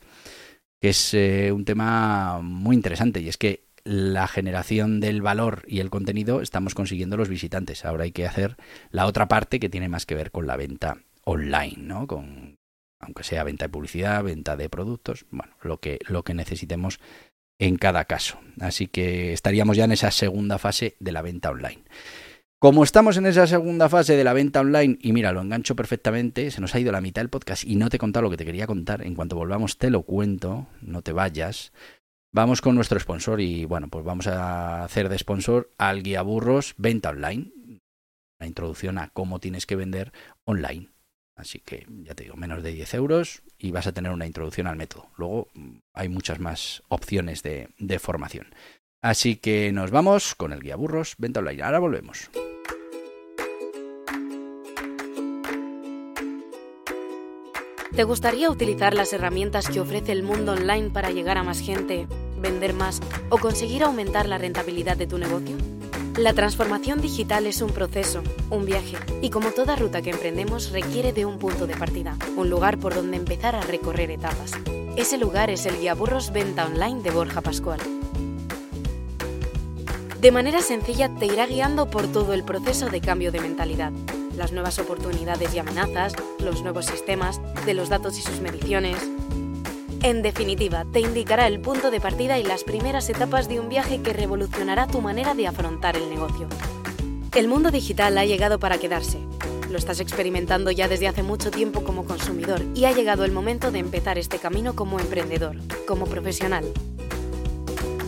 que 0.82 0.90
es 0.90 1.14
eh, 1.14 1.52
un 1.52 1.66
tema 1.66 2.40
muy 2.42 2.74
interesante 2.74 3.20
y 3.20 3.28
es 3.28 3.36
que 3.36 3.66
la 3.84 4.28
generación 4.28 5.02
del 5.02 5.22
valor 5.22 5.64
y 5.68 5.82
el 5.82 5.90
contenido 5.90 6.42
estamos 6.42 6.74
consiguiendo 6.74 7.18
los 7.18 7.28
visitantes. 7.28 7.84
Ahora 7.84 8.06
hay 8.06 8.14
que 8.14 8.26
hacer 8.26 8.56
la 8.92 9.08
otra 9.08 9.28
parte 9.28 9.60
que 9.60 9.68
tiene 9.68 9.90
más 9.90 10.06
que 10.06 10.16
ver 10.16 10.32
con 10.32 10.48
la 10.48 10.56
venta 10.56 11.00
online, 11.26 11.78
¿no? 11.80 12.08
Aunque 13.00 13.24
sea 13.24 13.44
venta 13.44 13.66
de 13.66 13.70
publicidad, 13.70 14.24
venta 14.24 14.58
de 14.58 14.70
productos, 14.70 15.26
bueno, 15.32 15.54
lo 15.62 15.80
que, 15.80 16.00
lo 16.08 16.24
que 16.24 16.34
necesitemos 16.34 17.00
en 17.60 17.78
cada 17.78 18.06
caso. 18.06 18.40
Así 18.60 18.88
que 18.88 19.34
estaríamos 19.34 19.78
ya 19.78 19.86
en 19.86 19.92
esa 19.92 20.12
segunda 20.12 20.58
fase 20.58 20.96
de 21.00 21.12
la 21.12 21.22
venta 21.22 21.52
online. 21.52 21.84
Como 22.62 22.84
estamos 22.84 23.16
en 23.16 23.26
esa 23.26 23.48
segunda 23.48 23.88
fase 23.88 24.18
de 24.18 24.24
la 24.26 24.34
venta 24.34 24.60
online, 24.60 24.98
y 25.02 25.14
mira, 25.14 25.32
lo 25.32 25.40
engancho 25.40 25.78
perfectamente, 25.78 26.52
se 26.52 26.60
nos 26.60 26.76
ha 26.76 26.80
ido 26.80 26.92
la 26.92 27.00
mitad 27.00 27.22
del 27.22 27.30
podcast 27.30 27.64
y 27.64 27.78
no 27.78 27.90
te 27.90 27.96
he 27.96 28.00
contado 28.00 28.24
lo 28.24 28.30
que 28.30 28.36
te 28.36 28.44
quería 28.44 28.68
contar. 28.68 29.02
En 29.02 29.16
cuanto 29.16 29.38
volvamos 29.38 29.78
te 29.78 29.90
lo 29.90 30.02
cuento, 30.02 30.68
no 30.82 31.02
te 31.02 31.14
vayas. 31.14 31.72
Vamos 32.34 32.60
con 32.62 32.76
nuestro 32.76 33.00
sponsor 33.00 33.40
y 33.40 33.64
bueno, 33.64 33.88
pues 33.88 34.04
vamos 34.04 34.28
a 34.28 34.84
hacer 34.84 35.08
de 35.08 35.18
sponsor 35.18 35.72
al 35.78 36.04
guía 36.04 36.22
burros 36.22 36.76
venta 36.78 37.12
online. 37.12 37.54
La 38.40 38.48
introducción 38.48 38.98
a 38.98 39.10
cómo 39.10 39.40
tienes 39.40 39.66
que 39.66 39.78
vender 39.78 40.12
online. 40.44 40.90
Así 41.40 41.60
que 41.60 41.88
ya 42.04 42.14
te 42.16 42.24
digo, 42.24 42.36
menos 42.36 42.62
de 42.64 42.74
10 42.74 42.94
euros 42.96 43.42
y 43.58 43.72
vas 43.72 43.88
a 43.88 43.94
tener 43.94 44.12
una 44.12 44.26
introducción 44.26 44.68
al 44.68 44.76
método. 44.76 45.08
Luego 45.16 45.48
mm, 45.54 45.78
hay 45.94 46.10
muchas 46.10 46.40
más 46.40 46.84
opciones 46.90 47.44
de, 47.44 47.70
de 47.78 47.98
formación. 47.98 48.48
Así 49.02 49.38
que 49.38 49.72
nos 49.72 49.90
vamos 49.90 50.36
con 50.36 50.52
el 50.52 50.60
guía 50.60 50.76
burros, 50.76 51.16
venta 51.18 51.40
online. 51.40 51.64
Ahora 51.64 51.80
volvemos. 51.80 52.30
¿Te 57.96 58.04
gustaría 58.04 58.50
utilizar 58.50 58.94
las 58.94 59.14
herramientas 59.14 59.70
que 59.70 59.80
ofrece 59.80 60.12
el 60.12 60.24
mundo 60.24 60.54
online 60.54 60.90
para 60.90 61.12
llegar 61.12 61.38
a 61.38 61.44
más 61.44 61.62
gente, 61.62 62.08
vender 62.38 62.74
más 62.74 63.02
o 63.30 63.38
conseguir 63.38 63.84
aumentar 63.84 64.28
la 64.28 64.38
rentabilidad 64.38 64.98
de 64.98 65.08
tu 65.08 65.18
negocio? 65.18 65.79
La 66.18 66.34
transformación 66.34 67.02
digital 67.02 67.46
es 67.46 67.62
un 67.62 67.70
proceso, 67.72 68.22
un 68.50 68.66
viaje, 68.66 68.98
y 69.22 69.30
como 69.30 69.52
toda 69.52 69.76
ruta 69.76 70.02
que 70.02 70.10
emprendemos 70.10 70.72
requiere 70.72 71.14
de 71.14 71.26
un 71.26 71.40
punto 71.40 71.66
de 71.66 71.78
partida, 71.78 72.18
un 72.36 72.50
lugar 72.50 72.78
por 72.78 72.94
donde 72.94 73.18
empezar 73.18 73.56
a 73.56 73.62
recorrer 73.62 74.12
etapas. 74.12 74.52
Ese 74.98 75.18
lugar 75.18 75.50
es 75.50 75.66
el 75.66 75.80
Guía 75.80 75.94
Burros 75.94 76.32
Venta 76.32 76.66
Online 76.66 77.02
de 77.02 77.12
Borja 77.12 77.42
Pascual. 77.42 77.80
De 80.20 80.32
manera 80.32 80.62
sencilla 80.62 81.10
te 81.16 81.28
irá 81.28 81.46
guiando 81.46 81.90
por 81.90 82.08
todo 82.08 82.34
el 82.34 82.44
proceso 82.44 82.90
de 82.90 83.00
cambio 83.00 83.32
de 83.32 83.40
mentalidad, 83.40 83.94
las 84.36 84.52
nuevas 84.52 84.78
oportunidades 84.80 85.54
y 85.54 85.60
amenazas, 85.60 86.14
los 86.40 86.62
nuevos 86.64 86.86
sistemas, 86.86 87.40
de 87.66 87.74
los 87.74 87.88
datos 87.88 88.18
y 88.18 88.22
sus 88.22 88.42
mediciones, 88.42 88.98
en 90.02 90.22
definitiva, 90.22 90.86
te 90.92 91.02
indicará 91.02 91.48
el 91.48 91.60
punto 91.60 91.92
de 91.92 92.00
partida 92.00 92.40
y 92.40 92.44
las 92.44 92.64
primeras 92.64 93.10
etapas 93.10 93.50
de 93.50 93.60
un 93.60 93.68
viaje 93.68 94.02
que 94.02 94.14
revolucionará 94.14 94.88
tu 94.88 95.02
manera 95.02 95.34
de 95.34 95.48
afrontar 95.48 95.98
el 95.98 96.10
negocio. 96.10 96.48
El 97.36 97.48
mundo 97.48 97.70
digital 97.70 98.18
ha 98.18 98.26
llegado 98.26 98.60
para 98.60 98.78
quedarse. 98.78 99.20
Lo 99.70 99.78
estás 99.78 100.00
experimentando 100.00 100.72
ya 100.72 100.88
desde 100.88 101.08
hace 101.08 101.22
mucho 101.22 101.52
tiempo 101.52 101.84
como 101.84 102.06
consumidor 102.06 102.62
y 102.74 102.86
ha 102.86 102.92
llegado 102.92 103.26
el 103.26 103.32
momento 103.32 103.72
de 103.72 103.80
empezar 103.80 104.18
este 104.18 104.40
camino 104.40 104.74
como 104.74 105.00
emprendedor, 105.00 105.58
como 105.86 106.06
profesional. 106.06 106.66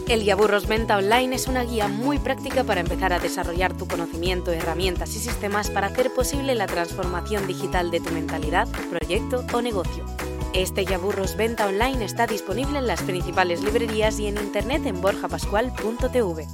El 0.07 0.23
Guía 0.23 0.35
Burros 0.35 0.67
Venta 0.67 0.97
Online 0.97 1.35
es 1.35 1.47
una 1.47 1.63
guía 1.63 1.87
muy 1.87 2.19
práctica 2.19 2.63
para 2.63 2.81
empezar 2.81 3.13
a 3.13 3.19
desarrollar 3.19 3.77
tu 3.77 3.87
conocimiento, 3.87 4.51
herramientas 4.51 5.15
y 5.15 5.19
sistemas 5.19 5.69
para 5.69 5.87
hacer 5.87 6.11
posible 6.13 6.55
la 6.55 6.67
transformación 6.67 7.47
digital 7.47 7.91
de 7.91 7.99
tu 7.99 8.11
mentalidad, 8.11 8.67
proyecto 8.89 9.45
o 9.53 9.61
negocio. 9.61 10.03
Este 10.53 10.83
Yaburros 10.83 11.37
Venta 11.37 11.65
Online 11.65 12.03
está 12.03 12.27
disponible 12.27 12.77
en 12.77 12.85
las 12.85 13.01
principales 13.03 13.63
librerías 13.63 14.19
y 14.19 14.27
en 14.27 14.37
internet 14.37 14.85
en 14.85 14.99
borjapascual.tv. 14.99 16.45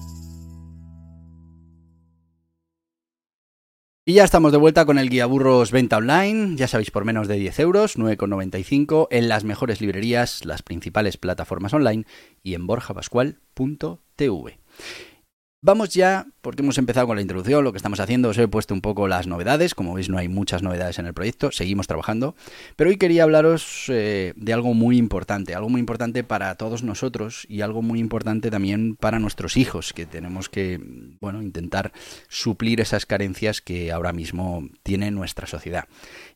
Y 4.06 4.14
ya 4.14 4.24
estamos 4.24 4.52
de 4.52 4.60
vuelta 4.60 4.86
con 4.86 5.00
el 5.00 5.10
guía 5.10 5.26
burros 5.26 5.72
venta 5.72 5.98
online, 5.98 6.56
ya 6.56 6.68
sabéis, 6.68 6.92
por 6.92 7.04
menos 7.04 7.28
de 7.28 7.36
10 7.36 7.60
euros, 7.60 7.98
9,95 7.98 9.08
en 9.12 9.28
las 9.28 9.44
mejores 9.44 9.82
librerías, 9.82 10.46
las 10.46 10.62
principales 10.62 11.18
plataformas 11.18 11.74
online 11.74 12.06
y 12.42 12.54
en 12.54 12.68
borjapascual.tv. 12.68 14.60
Vamos 15.60 15.90
ya, 15.90 16.28
porque 16.42 16.62
hemos 16.62 16.78
empezado 16.78 17.08
con 17.08 17.16
la 17.16 17.24
introducción, 17.24 17.64
lo 17.64 17.72
que 17.72 17.78
estamos 17.78 18.00
haciendo, 18.00 18.30
os 18.30 18.38
he 18.38 18.48
puesto 18.48 18.76
un 18.76 18.82
poco 18.82 19.08
las 19.08 19.26
novedades, 19.26 19.74
como 19.74 19.96
veis 19.96 20.08
no 20.08 20.20
hay 20.20 20.28
muchas 20.28 20.62
novedades 20.62 21.00
en 21.00 21.08
el 21.08 21.16
proyecto, 21.16 21.52
seguimos 21.52 21.88
trabajando, 21.88 22.36
pero 22.76 22.92
hoy 22.92 22.98
quería 22.98 23.24
hablaros 23.24 23.86
eh, 23.90 24.34
de 24.36 24.54
algo 24.54 24.76
muy 24.76 25.00
importante, 25.00 25.56
algo 25.56 25.70
muy 25.70 25.80
importante 25.80 26.24
para 26.24 26.54
todos 26.56 26.84
nosotros 26.84 27.48
y 27.50 27.62
algo 27.62 27.82
muy 27.82 28.00
importante 28.00 28.52
también 28.52 28.96
para 28.96 29.18
nuestros 29.18 29.58
hijos, 29.58 29.94
que 29.94 30.06
tenemos 30.06 30.48
que, 30.48 30.80
bueno, 31.20 31.42
intentar 31.42 31.92
suplir 32.30 32.80
esas 32.80 33.08
carencias 33.08 33.60
que 33.60 33.92
ahora 33.92 34.14
mismo 34.14 34.70
tiene 34.84 35.10
nuestra 35.10 35.48
sociedad. 35.48 35.86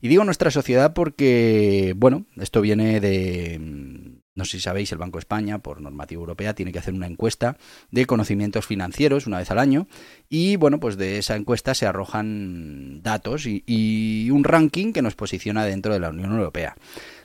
Y 0.00 0.08
digo 0.08 0.24
nuestra 0.24 0.50
sociedad 0.50 0.94
porque, 0.94 1.94
bueno, 1.96 2.26
esto 2.38 2.60
viene 2.60 2.98
de 2.98 4.20
no 4.34 4.44
sé 4.44 4.52
si 4.52 4.60
sabéis, 4.60 4.90
el 4.92 4.98
Banco 4.98 5.18
de 5.18 5.20
España, 5.20 5.58
por 5.58 5.80
normativa 5.80 6.20
europea, 6.20 6.54
tiene 6.54 6.72
que 6.72 6.78
hacer 6.78 6.94
una 6.94 7.06
encuesta 7.06 7.58
de 7.90 8.06
conocimientos 8.06 8.66
financieros 8.66 9.26
una 9.26 9.38
vez 9.38 9.50
al 9.50 9.58
año 9.58 9.88
y, 10.28 10.56
bueno, 10.56 10.80
pues 10.80 10.96
de 10.96 11.18
esa 11.18 11.36
encuesta 11.36 11.74
se 11.74 11.86
arrojan 11.86 13.02
datos 13.02 13.46
y, 13.46 14.30
un 14.30 14.44
ranking 14.44 14.92
que 14.92 15.02
nos 15.02 15.14
posiciona 15.14 15.64
dentro 15.64 15.92
de 15.92 16.00
la 16.00 16.08
Unión 16.08 16.32
Europea. 16.32 16.76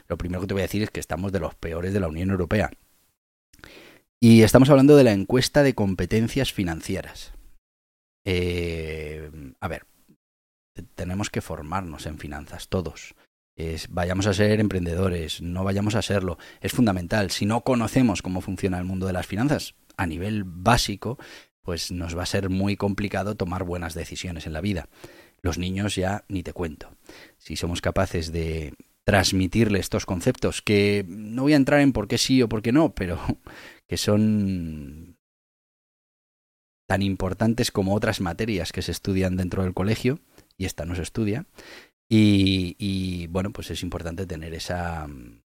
Lo 0.10 0.18
primero 0.18 0.42
que 0.42 0.48
te 0.48 0.54
voy 0.54 0.62
a 0.62 0.66
decir 0.66 0.84
es 0.84 0.90
que 0.90 1.00
estamos 1.00 1.32
de 1.32 1.40
los 1.40 1.56
peores 1.56 1.94
de 1.94 2.00
la 2.00 2.08
Unión 2.08 2.30
Europea. 2.30 2.72
Y 4.20 4.42
estamos 4.42 4.70
hablando 4.70 4.98
de 4.98 5.04
la 5.04 5.14
encuesta 5.14 5.64
de 5.64 5.76
competencias 5.76 6.52
financieras. 6.52 7.34
Eh, 8.26 9.30
a 9.62 9.68
ver, 9.68 9.86
tenemos 10.96 11.30
que 11.30 11.42
formarnos 11.42 12.06
en 12.08 12.18
finanzas, 12.18 12.68
todos 12.68 13.16
vayamos 13.90 14.28
a 14.28 14.34
ser 14.34 14.60
emprendedores, 14.60 15.42
no 15.42 15.64
vayamos 15.64 15.96
a 15.96 16.02
serlo. 16.02 16.38
Es 16.62 16.72
fundamental. 16.72 17.32
Si 17.32 17.46
no 17.46 17.62
conocemos 17.62 18.22
cómo 18.22 18.42
funciona 18.42 18.78
el 18.78 18.86
mundo 18.86 19.08
de 19.08 19.14
las 19.14 19.28
finanzas 19.28 19.76
a 19.98 20.06
nivel 20.06 20.44
básico, 20.46 21.18
pues 21.64 21.92
nos 21.92 22.18
va 22.18 22.24
a 22.24 22.28
ser 22.28 22.50
muy 22.50 22.78
complicado 22.78 23.36
tomar 23.36 23.64
buenas 23.64 23.94
decisiones 23.94 24.46
en 24.48 24.54
la 24.54 24.62
vida. 24.62 24.88
Los 25.42 25.58
niños 25.58 25.96
ya 25.96 26.24
ni 26.28 26.44
te 26.44 26.54
cuento. 26.54 26.92
Si 27.38 27.56
somos 27.56 27.82
capaces 27.82 28.32
de 28.32 28.74
transmitirle 29.04 29.80
estos 29.80 30.06
conceptos, 30.06 30.62
que 30.62 31.06
no 31.08 31.44
voy 31.44 31.54
a 31.54 31.58
entrar 31.58 31.80
en 31.80 31.94
por 31.94 32.08
qué 32.08 32.18
sí 32.18 32.42
o 32.42 32.50
por 32.50 32.62
qué 32.62 32.72
no, 32.72 32.94
pero 32.94 33.20
que 33.88 33.98
son 33.98 35.18
tan 36.88 37.02
importantes 37.02 37.72
como 37.72 37.96
otras 37.96 38.22
materias 38.22 38.72
que 38.72 38.82
se 38.82 38.92
estudian 38.92 39.36
dentro 39.36 39.64
del 39.64 39.74
colegio, 39.74 40.20
y 40.58 40.66
esta 40.66 40.86
no 40.86 40.96
se 40.96 41.04
estudia, 41.04 41.46
y, 42.10 43.28
bueno, 43.28 43.52
pues 43.52 43.72
es 43.72 43.84
importante 43.84 44.26
tener 44.26 44.54
esa 44.54 45.08
mm, 45.08 45.42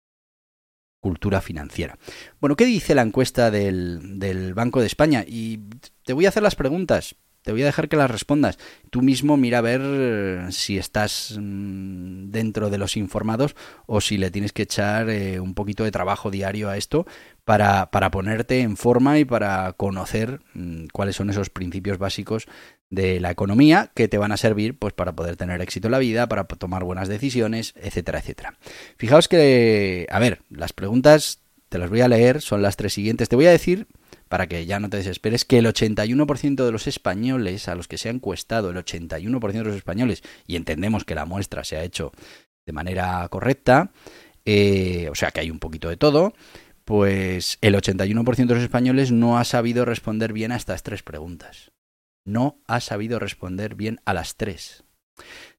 cultura 1.00 1.40
financiera. 1.40 1.98
Bueno, 2.40 2.56
¿qué 2.56 2.66
dice 2.66 2.94
la 2.94 3.02
encuesta 3.02 3.50
del, 3.50 4.18
del 4.18 4.54
Banco 4.54 4.80
de 4.80 4.86
España? 4.86 5.24
Y 5.26 5.60
te 6.04 6.12
voy 6.12 6.26
a 6.26 6.30
hacer 6.30 6.42
las 6.42 6.56
preguntas 6.56 7.16
te 7.42 7.52
voy 7.52 7.62
a 7.62 7.66
dejar 7.66 7.88
que 7.88 7.96
las 7.96 8.10
respondas. 8.10 8.58
Tú 8.90 9.02
mismo 9.02 9.36
mira 9.36 9.58
a 9.58 9.62
ver 9.62 9.80
eh, 9.82 10.46
si 10.50 10.78
estás 10.78 11.38
mm, 11.38 12.30
dentro 12.30 12.70
de 12.70 12.78
los 12.78 12.96
informados 12.96 13.56
o 13.86 14.00
si 14.00 14.18
le 14.18 14.30
tienes 14.30 14.52
que 14.52 14.62
echar 14.62 15.08
eh, 15.10 15.40
un 15.40 15.54
poquito 15.54 15.84
de 15.84 15.90
trabajo 15.90 16.30
diario 16.30 16.68
a 16.68 16.76
esto 16.76 17.06
para, 17.44 17.90
para 17.90 18.10
ponerte 18.10 18.60
en 18.60 18.76
forma 18.76 19.18
y 19.18 19.24
para 19.24 19.72
conocer 19.74 20.40
mm, 20.54 20.86
cuáles 20.92 21.16
son 21.16 21.30
esos 21.30 21.50
principios 21.50 21.98
básicos 21.98 22.46
de 22.90 23.20
la 23.20 23.30
economía 23.30 23.90
que 23.94 24.08
te 24.08 24.18
van 24.18 24.32
a 24.32 24.36
servir 24.36 24.78
pues 24.78 24.92
para 24.94 25.12
poder 25.12 25.36
tener 25.36 25.60
éxito 25.60 25.88
en 25.88 25.92
la 25.92 25.98
vida, 25.98 26.28
para 26.28 26.44
tomar 26.44 26.84
buenas 26.84 27.08
decisiones, 27.08 27.74
etcétera, 27.76 28.18
etcétera. 28.18 28.54
Fijaos 28.96 29.28
que, 29.28 30.06
a 30.10 30.18
ver, 30.18 30.40
las 30.50 30.72
preguntas 30.72 31.40
te 31.68 31.78
las 31.78 31.90
voy 31.90 32.00
a 32.00 32.08
leer, 32.08 32.40
son 32.40 32.62
las 32.62 32.76
tres 32.76 32.94
siguientes. 32.94 33.28
Te 33.28 33.36
voy 33.36 33.46
a 33.46 33.50
decir 33.50 33.86
para 34.28 34.46
que 34.46 34.66
ya 34.66 34.80
no 34.80 34.90
te 34.90 34.98
desesperes, 34.98 35.44
que 35.44 35.58
el 35.58 35.66
81% 35.66 36.64
de 36.64 36.72
los 36.72 36.86
españoles 36.86 37.68
a 37.68 37.74
los 37.74 37.88
que 37.88 37.98
se 37.98 38.08
ha 38.08 38.12
encuestado, 38.12 38.70
el 38.70 38.76
81% 38.76 39.52
de 39.52 39.64
los 39.64 39.76
españoles, 39.76 40.22
y 40.46 40.56
entendemos 40.56 41.04
que 41.04 41.14
la 41.14 41.24
muestra 41.24 41.64
se 41.64 41.76
ha 41.76 41.84
hecho 41.84 42.12
de 42.66 42.72
manera 42.72 43.26
correcta, 43.28 43.90
eh, 44.44 45.08
o 45.10 45.14
sea 45.14 45.30
que 45.30 45.40
hay 45.40 45.50
un 45.50 45.58
poquito 45.58 45.88
de 45.88 45.96
todo, 45.96 46.34
pues 46.84 47.58
el 47.60 47.74
81% 47.74 48.46
de 48.46 48.54
los 48.54 48.62
españoles 48.62 49.12
no 49.12 49.38
ha 49.38 49.44
sabido 49.44 49.84
responder 49.84 50.32
bien 50.32 50.52
a 50.52 50.56
estas 50.56 50.82
tres 50.82 51.02
preguntas. 51.02 51.72
No 52.24 52.60
ha 52.66 52.80
sabido 52.80 53.18
responder 53.18 53.74
bien 53.74 54.00
a 54.04 54.14
las 54.14 54.36
tres. 54.36 54.84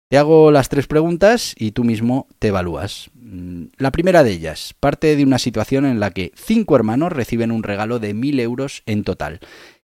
Te 0.10 0.18
hago 0.18 0.50
las 0.50 0.70
tres 0.70 0.88
preguntas 0.88 1.54
y 1.56 1.72
tú 1.72 1.84
mismo 1.84 2.28
te 2.40 2.48
evalúas. 2.48 3.12
Mm, 3.14 3.66
la 3.78 3.92
primera 3.92 4.24
de 4.24 4.32
ellas 4.32 4.74
parte 4.80 5.16
de 5.16 5.24
una 5.24 5.38
situación 5.38 5.86
en 5.86 6.00
la 6.00 6.10
que 6.10 6.32
cinco 6.36 6.76
hermanos 6.76 7.14
reciben 7.14 7.52
un 7.52 7.62
regalo 7.62 8.00
de 8.00 8.16
mil 8.16 8.40
euros 8.40 8.82
en 8.88 9.04
total 9.04 9.40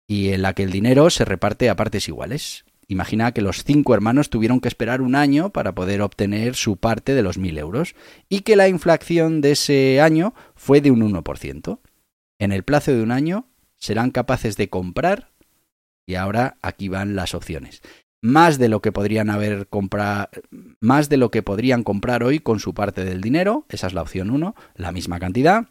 y 0.08 0.32
en 0.34 0.42
la 0.42 0.54
que 0.54 0.64
el 0.64 0.72
dinero 0.72 1.10
se 1.10 1.24
reparte 1.24 1.70
a 1.70 1.78
partes 1.78 2.10
iguales. 2.10 2.66
Imagina 2.90 3.32
que 3.32 3.42
los 3.42 3.64
cinco 3.64 3.94
hermanos 3.94 4.30
tuvieron 4.30 4.60
que 4.60 4.68
esperar 4.68 5.02
un 5.02 5.16
año 5.16 5.52
para 5.52 5.74
poder 5.74 6.02
obtener 6.02 6.56
su 6.56 6.76
parte 6.76 7.14
de 7.14 7.24
los 7.24 7.38
mil 7.38 7.58
euros 7.58 7.96
y 8.28 8.42
que 8.42 8.58
la 8.58 8.68
inflación 8.68 9.40
de 9.40 9.52
ese 9.52 10.02
año 10.02 10.34
fue 10.54 10.82
de 10.82 10.92
un 10.92 11.00
1%. 11.00 11.80
En 12.40 12.52
el 12.52 12.64
plazo 12.64 12.92
de 12.92 13.04
un 13.04 13.12
año 13.12 13.48
serán 13.78 14.12
capaces 14.12 14.58
de 14.58 14.68
comprar 14.70 15.32
y 16.06 16.16
ahora 16.16 16.58
aquí 16.62 16.90
van 16.90 17.16
las 17.16 17.34
opciones 17.34 17.82
más 18.22 18.58
de 18.58 18.70
lo 18.70 18.82
que 18.82 18.92
podrían 18.92 19.30
haber 19.30 19.68
comprado, 19.68 20.30
más 20.80 21.10
de 21.10 21.18
lo 21.18 21.32
que 21.32 21.44
podrían 21.44 21.84
comprar 21.84 22.24
hoy 22.24 22.40
con 22.40 22.60
su 22.60 22.74
parte 22.74 23.06
del 23.06 23.22
dinero, 23.22 23.66
esa 23.70 23.88
es 23.88 23.94
la 23.94 24.02
opción 24.02 24.32
1, 24.32 24.56
la 24.76 24.92
misma 24.92 25.20
cantidad. 25.20 25.68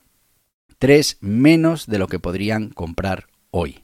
3 0.79 1.19
menos 1.21 1.87
de 1.87 1.99
lo 1.99 2.07
que 2.07 2.21
podrían 2.21 2.71
comprar 2.71 3.27
hoy. 3.51 3.83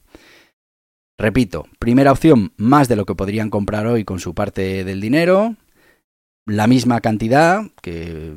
Repito, 1.17 1.67
primera 1.79 2.11
opción, 2.11 2.53
más 2.57 2.87
de 2.87 2.95
lo 2.95 3.05
que 3.05 3.15
podrían 3.15 3.49
comprar 3.49 3.87
hoy 3.87 4.03
con 4.03 4.19
su 4.19 4.33
parte 4.33 4.83
del 4.83 4.99
dinero, 4.99 5.55
la 6.45 6.67
misma 6.67 7.01
cantidad 7.01 7.63
que 7.81 8.33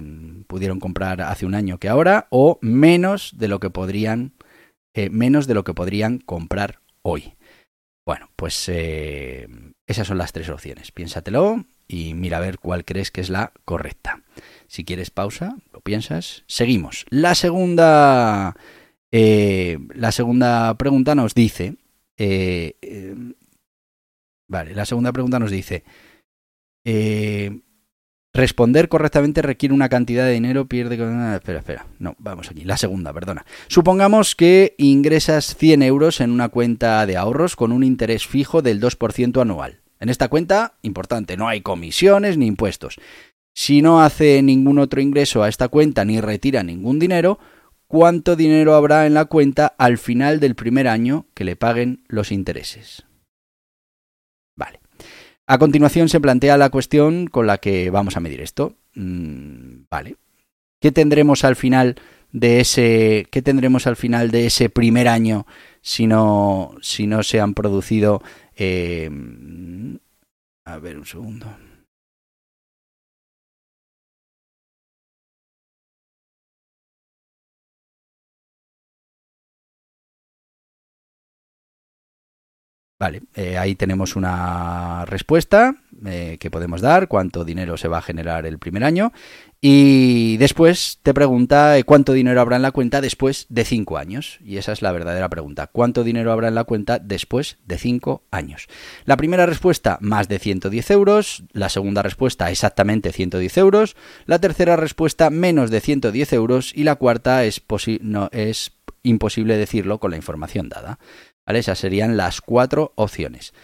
pudieron 0.46 0.80
comprar 0.80 1.20
hace 1.20 1.44
un 1.44 1.54
año 1.54 1.78
que 1.78 1.88
ahora, 1.88 2.26
o 2.30 2.58
menos 2.62 3.34
de 3.36 3.48
lo 3.48 3.60
que 3.60 3.70
podrían, 3.70 4.32
eh, 4.94 5.10
menos 5.10 5.46
de 5.46 5.54
lo 5.54 5.64
que 5.64 5.74
podrían 5.74 6.18
comprar 6.18 6.80
hoy. 7.02 7.34
Bueno, 8.06 8.30
pues 8.36 8.68
eh, 8.68 9.46
esas 9.88 10.06
son 10.06 10.18
las 10.18 10.32
tres 10.32 10.50
opciones. 10.50 10.92
Piénsatelo 10.92 11.64
y 11.88 12.12
mira 12.12 12.36
a 12.36 12.40
ver 12.40 12.58
cuál 12.58 12.84
crees 12.84 13.10
que 13.10 13.22
es 13.22 13.30
la 13.30 13.52
correcta. 13.64 14.22
Si 14.66 14.84
quieres 14.84 15.10
pausa, 15.10 15.56
lo 15.72 15.80
piensas. 15.80 16.44
Seguimos. 16.46 17.06
La 17.08 17.34
segunda, 17.34 18.54
eh, 19.10 19.78
la 19.94 20.12
segunda 20.12 20.74
pregunta 20.74 21.14
nos 21.14 21.34
dice. 21.34 21.76
Eh, 22.18 22.74
vale, 24.46 24.74
la 24.74 24.84
segunda 24.84 25.12
pregunta 25.12 25.38
nos 25.38 25.50
dice. 25.50 25.84
Responder 28.38 28.88
correctamente 28.88 29.42
requiere 29.42 29.74
una 29.74 29.88
cantidad 29.88 30.24
de 30.24 30.30
dinero, 30.30 30.68
pierde... 30.68 30.94
Espera, 31.34 31.58
espera. 31.58 31.86
No, 31.98 32.14
vamos 32.20 32.48
aquí. 32.48 32.62
La 32.62 32.76
segunda, 32.76 33.12
perdona. 33.12 33.44
Supongamos 33.66 34.36
que 34.36 34.76
ingresas 34.78 35.56
100 35.56 35.82
euros 35.82 36.20
en 36.20 36.30
una 36.30 36.48
cuenta 36.48 37.04
de 37.04 37.16
ahorros 37.16 37.56
con 37.56 37.72
un 37.72 37.82
interés 37.82 38.28
fijo 38.28 38.62
del 38.62 38.80
2% 38.80 39.42
anual. 39.42 39.80
En 39.98 40.08
esta 40.08 40.28
cuenta, 40.28 40.74
importante, 40.82 41.36
no 41.36 41.48
hay 41.48 41.62
comisiones 41.62 42.38
ni 42.38 42.46
impuestos. 42.46 43.00
Si 43.54 43.82
no 43.82 44.02
hace 44.02 44.40
ningún 44.40 44.78
otro 44.78 45.00
ingreso 45.00 45.42
a 45.42 45.48
esta 45.48 45.66
cuenta 45.66 46.04
ni 46.04 46.20
retira 46.20 46.62
ningún 46.62 47.00
dinero, 47.00 47.40
¿cuánto 47.88 48.36
dinero 48.36 48.76
habrá 48.76 49.06
en 49.06 49.14
la 49.14 49.24
cuenta 49.24 49.66
al 49.66 49.98
final 49.98 50.38
del 50.38 50.54
primer 50.54 50.86
año 50.86 51.26
que 51.34 51.42
le 51.42 51.56
paguen 51.56 52.04
los 52.06 52.30
intereses? 52.30 53.07
A 55.50 55.56
continuación 55.56 56.10
se 56.10 56.20
plantea 56.20 56.58
la 56.58 56.68
cuestión 56.68 57.26
con 57.26 57.46
la 57.46 57.56
que 57.56 57.88
vamos 57.88 58.18
a 58.18 58.20
medir 58.20 58.42
esto. 58.42 58.76
Mm, 58.94 59.84
vale. 59.90 60.16
¿Qué 60.78 60.92
tendremos 60.92 61.42
al 61.42 61.56
final 61.56 61.96
de 62.32 62.60
ese 62.60 63.26
qué 63.30 63.40
tendremos 63.40 63.86
al 63.86 63.96
final 63.96 64.30
de 64.30 64.44
ese 64.44 64.68
primer 64.68 65.08
año 65.08 65.46
si 65.80 66.06
no 66.06 66.74
si 66.82 67.06
no 67.06 67.22
se 67.22 67.40
han 67.40 67.54
producido 67.54 68.22
eh, 68.56 69.10
a 70.66 70.78
ver 70.78 70.98
un 70.98 71.06
segundo 71.06 71.46
Vale, 82.98 83.22
eh, 83.36 83.56
ahí 83.56 83.76
tenemos 83.76 84.16
una 84.16 85.04
respuesta 85.04 85.76
eh, 86.04 86.36
que 86.40 86.50
podemos 86.50 86.80
dar, 86.80 87.06
cuánto 87.06 87.44
dinero 87.44 87.76
se 87.76 87.86
va 87.86 87.98
a 87.98 88.02
generar 88.02 88.44
el 88.44 88.58
primer 88.58 88.82
año. 88.82 89.12
Y 89.60 90.36
después 90.38 90.98
te 91.04 91.14
pregunta 91.14 91.78
eh, 91.78 91.84
cuánto 91.84 92.12
dinero 92.12 92.40
habrá 92.40 92.56
en 92.56 92.62
la 92.62 92.72
cuenta 92.72 93.00
después 93.00 93.46
de 93.50 93.64
cinco 93.64 93.98
años. 93.98 94.40
Y 94.44 94.56
esa 94.56 94.72
es 94.72 94.82
la 94.82 94.90
verdadera 94.90 95.28
pregunta. 95.28 95.68
¿Cuánto 95.68 96.02
dinero 96.02 96.32
habrá 96.32 96.48
en 96.48 96.56
la 96.56 96.64
cuenta 96.64 96.98
después 96.98 97.58
de 97.66 97.78
cinco 97.78 98.24
años? 98.32 98.66
La 99.04 99.16
primera 99.16 99.46
respuesta, 99.46 99.98
más 100.00 100.26
de 100.26 100.40
110 100.40 100.90
euros. 100.90 101.44
La 101.52 101.68
segunda 101.68 102.02
respuesta, 102.02 102.50
exactamente 102.50 103.12
110 103.12 103.58
euros. 103.58 103.96
La 104.26 104.40
tercera 104.40 104.74
respuesta, 104.74 105.30
menos 105.30 105.70
de 105.70 105.80
110 105.80 106.32
euros. 106.32 106.72
Y 106.74 106.82
la 106.82 106.96
cuarta 106.96 107.44
es, 107.44 107.62
no, 108.00 108.28
es 108.32 108.72
imposible 109.02 109.56
decirlo 109.56 109.98
con 109.98 110.10
la 110.10 110.16
información 110.16 110.68
dada. 110.68 110.98
Esas 111.56 111.78
serían 111.78 112.16
las 112.16 112.40
cuatro 112.40 112.92
opciones. 112.94 113.54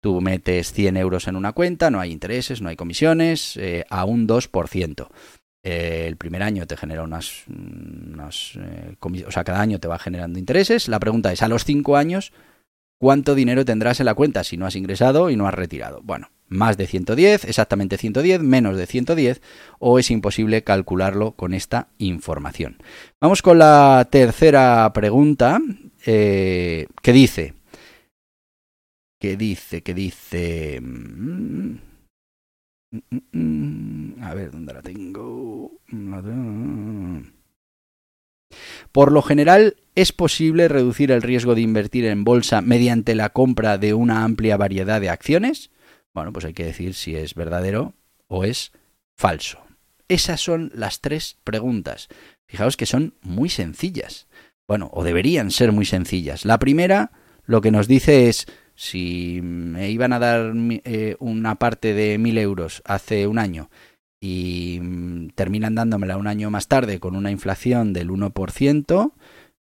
Tú 0.00 0.20
metes 0.20 0.72
100 0.72 0.96
euros 0.96 1.28
en 1.28 1.36
una 1.36 1.52
cuenta, 1.52 1.90
no 1.90 2.00
hay 2.00 2.10
intereses, 2.10 2.60
no 2.60 2.68
hay 2.68 2.76
comisiones, 2.76 3.56
eh, 3.56 3.84
a 3.88 4.04
un 4.04 4.26
2%. 4.26 5.08
Eh, 5.64 6.06
el 6.08 6.16
primer 6.16 6.42
año 6.42 6.66
te 6.66 6.76
genera 6.76 7.04
unas, 7.04 7.44
unas 7.46 8.54
eh, 8.56 8.96
o 9.00 9.30
sea, 9.30 9.44
cada 9.44 9.60
año 9.60 9.78
te 9.78 9.88
va 9.88 9.98
generando 9.98 10.38
intereses. 10.38 10.88
La 10.88 10.98
pregunta 10.98 11.32
es, 11.32 11.42
a 11.42 11.48
los 11.48 11.64
5 11.64 11.96
años, 11.96 12.32
¿cuánto 12.98 13.36
dinero 13.36 13.64
tendrás 13.64 14.00
en 14.00 14.06
la 14.06 14.14
cuenta 14.14 14.42
si 14.42 14.56
no 14.56 14.66
has 14.66 14.74
ingresado 14.74 15.30
y 15.30 15.36
no 15.36 15.46
has 15.46 15.54
retirado? 15.54 16.00
Bueno, 16.02 16.30
más 16.48 16.76
de 16.76 16.86
110, 16.86 17.44
exactamente 17.44 17.96
110, 17.96 18.42
menos 18.42 18.76
de 18.76 18.86
110, 18.86 19.40
o 19.78 20.00
es 20.00 20.10
imposible 20.10 20.64
calcularlo 20.64 21.32
con 21.32 21.54
esta 21.54 21.88
información. 21.98 22.78
Vamos 23.20 23.40
con 23.40 23.58
la 23.58 24.08
tercera 24.10 24.90
pregunta, 24.92 25.60
eh, 26.06 26.86
¿Qué 27.02 27.12
dice, 27.12 27.54
¿Qué 29.22 29.36
dice, 29.36 29.82
¿Qué 29.82 29.94
dice... 29.94 30.80
Mm, 30.80 31.76
mm, 32.90 33.18
mm, 33.32 34.22
a 34.22 34.34
ver, 34.34 34.50
¿dónde 34.50 34.74
la 34.74 34.82
tengo? 34.82 35.78
Por 38.90 39.12
lo 39.12 39.22
general, 39.22 39.76
¿es 39.94 40.12
posible 40.12 40.68
reducir 40.68 41.12
el 41.12 41.22
riesgo 41.22 41.54
de 41.54 41.60
invertir 41.60 42.04
en 42.06 42.24
bolsa 42.24 42.60
mediante 42.62 43.14
la 43.14 43.30
compra 43.30 43.78
de 43.78 43.94
una 43.94 44.24
amplia 44.24 44.56
variedad 44.56 45.00
de 45.00 45.10
acciones? 45.10 45.70
Bueno, 46.12 46.32
pues 46.32 46.44
hay 46.44 46.52
que 46.52 46.64
decir 46.64 46.94
si 46.94 47.14
es 47.14 47.34
verdadero 47.34 47.94
o 48.26 48.44
es 48.44 48.72
falso. 49.16 49.60
Esas 50.08 50.40
son 50.40 50.72
las 50.74 51.00
tres 51.00 51.38
preguntas. 51.44 52.08
Fijaos 52.46 52.76
que 52.76 52.86
son 52.86 53.14
muy 53.22 53.48
sencillas 53.48 54.26
bueno, 54.68 54.90
o 54.92 55.04
deberían 55.04 55.50
ser 55.50 55.72
muy 55.72 55.84
sencillas. 55.84 56.44
La 56.44 56.58
primera 56.58 57.12
lo 57.44 57.60
que 57.60 57.70
nos 57.70 57.88
dice 57.88 58.28
es, 58.28 58.46
si 58.74 59.40
me 59.42 59.90
iban 59.90 60.12
a 60.12 60.18
dar 60.18 60.52
eh, 60.56 61.16
una 61.18 61.56
parte 61.56 61.94
de 61.94 62.18
mil 62.18 62.38
euros 62.38 62.82
hace 62.84 63.26
un 63.26 63.38
año 63.38 63.70
y 64.20 64.78
mm, 64.80 65.30
terminan 65.34 65.74
dándomela 65.74 66.16
un 66.16 66.28
año 66.28 66.50
más 66.50 66.68
tarde 66.68 67.00
con 67.00 67.16
una 67.16 67.30
inflación 67.30 67.92
del 67.92 68.10
1%, 68.10 69.12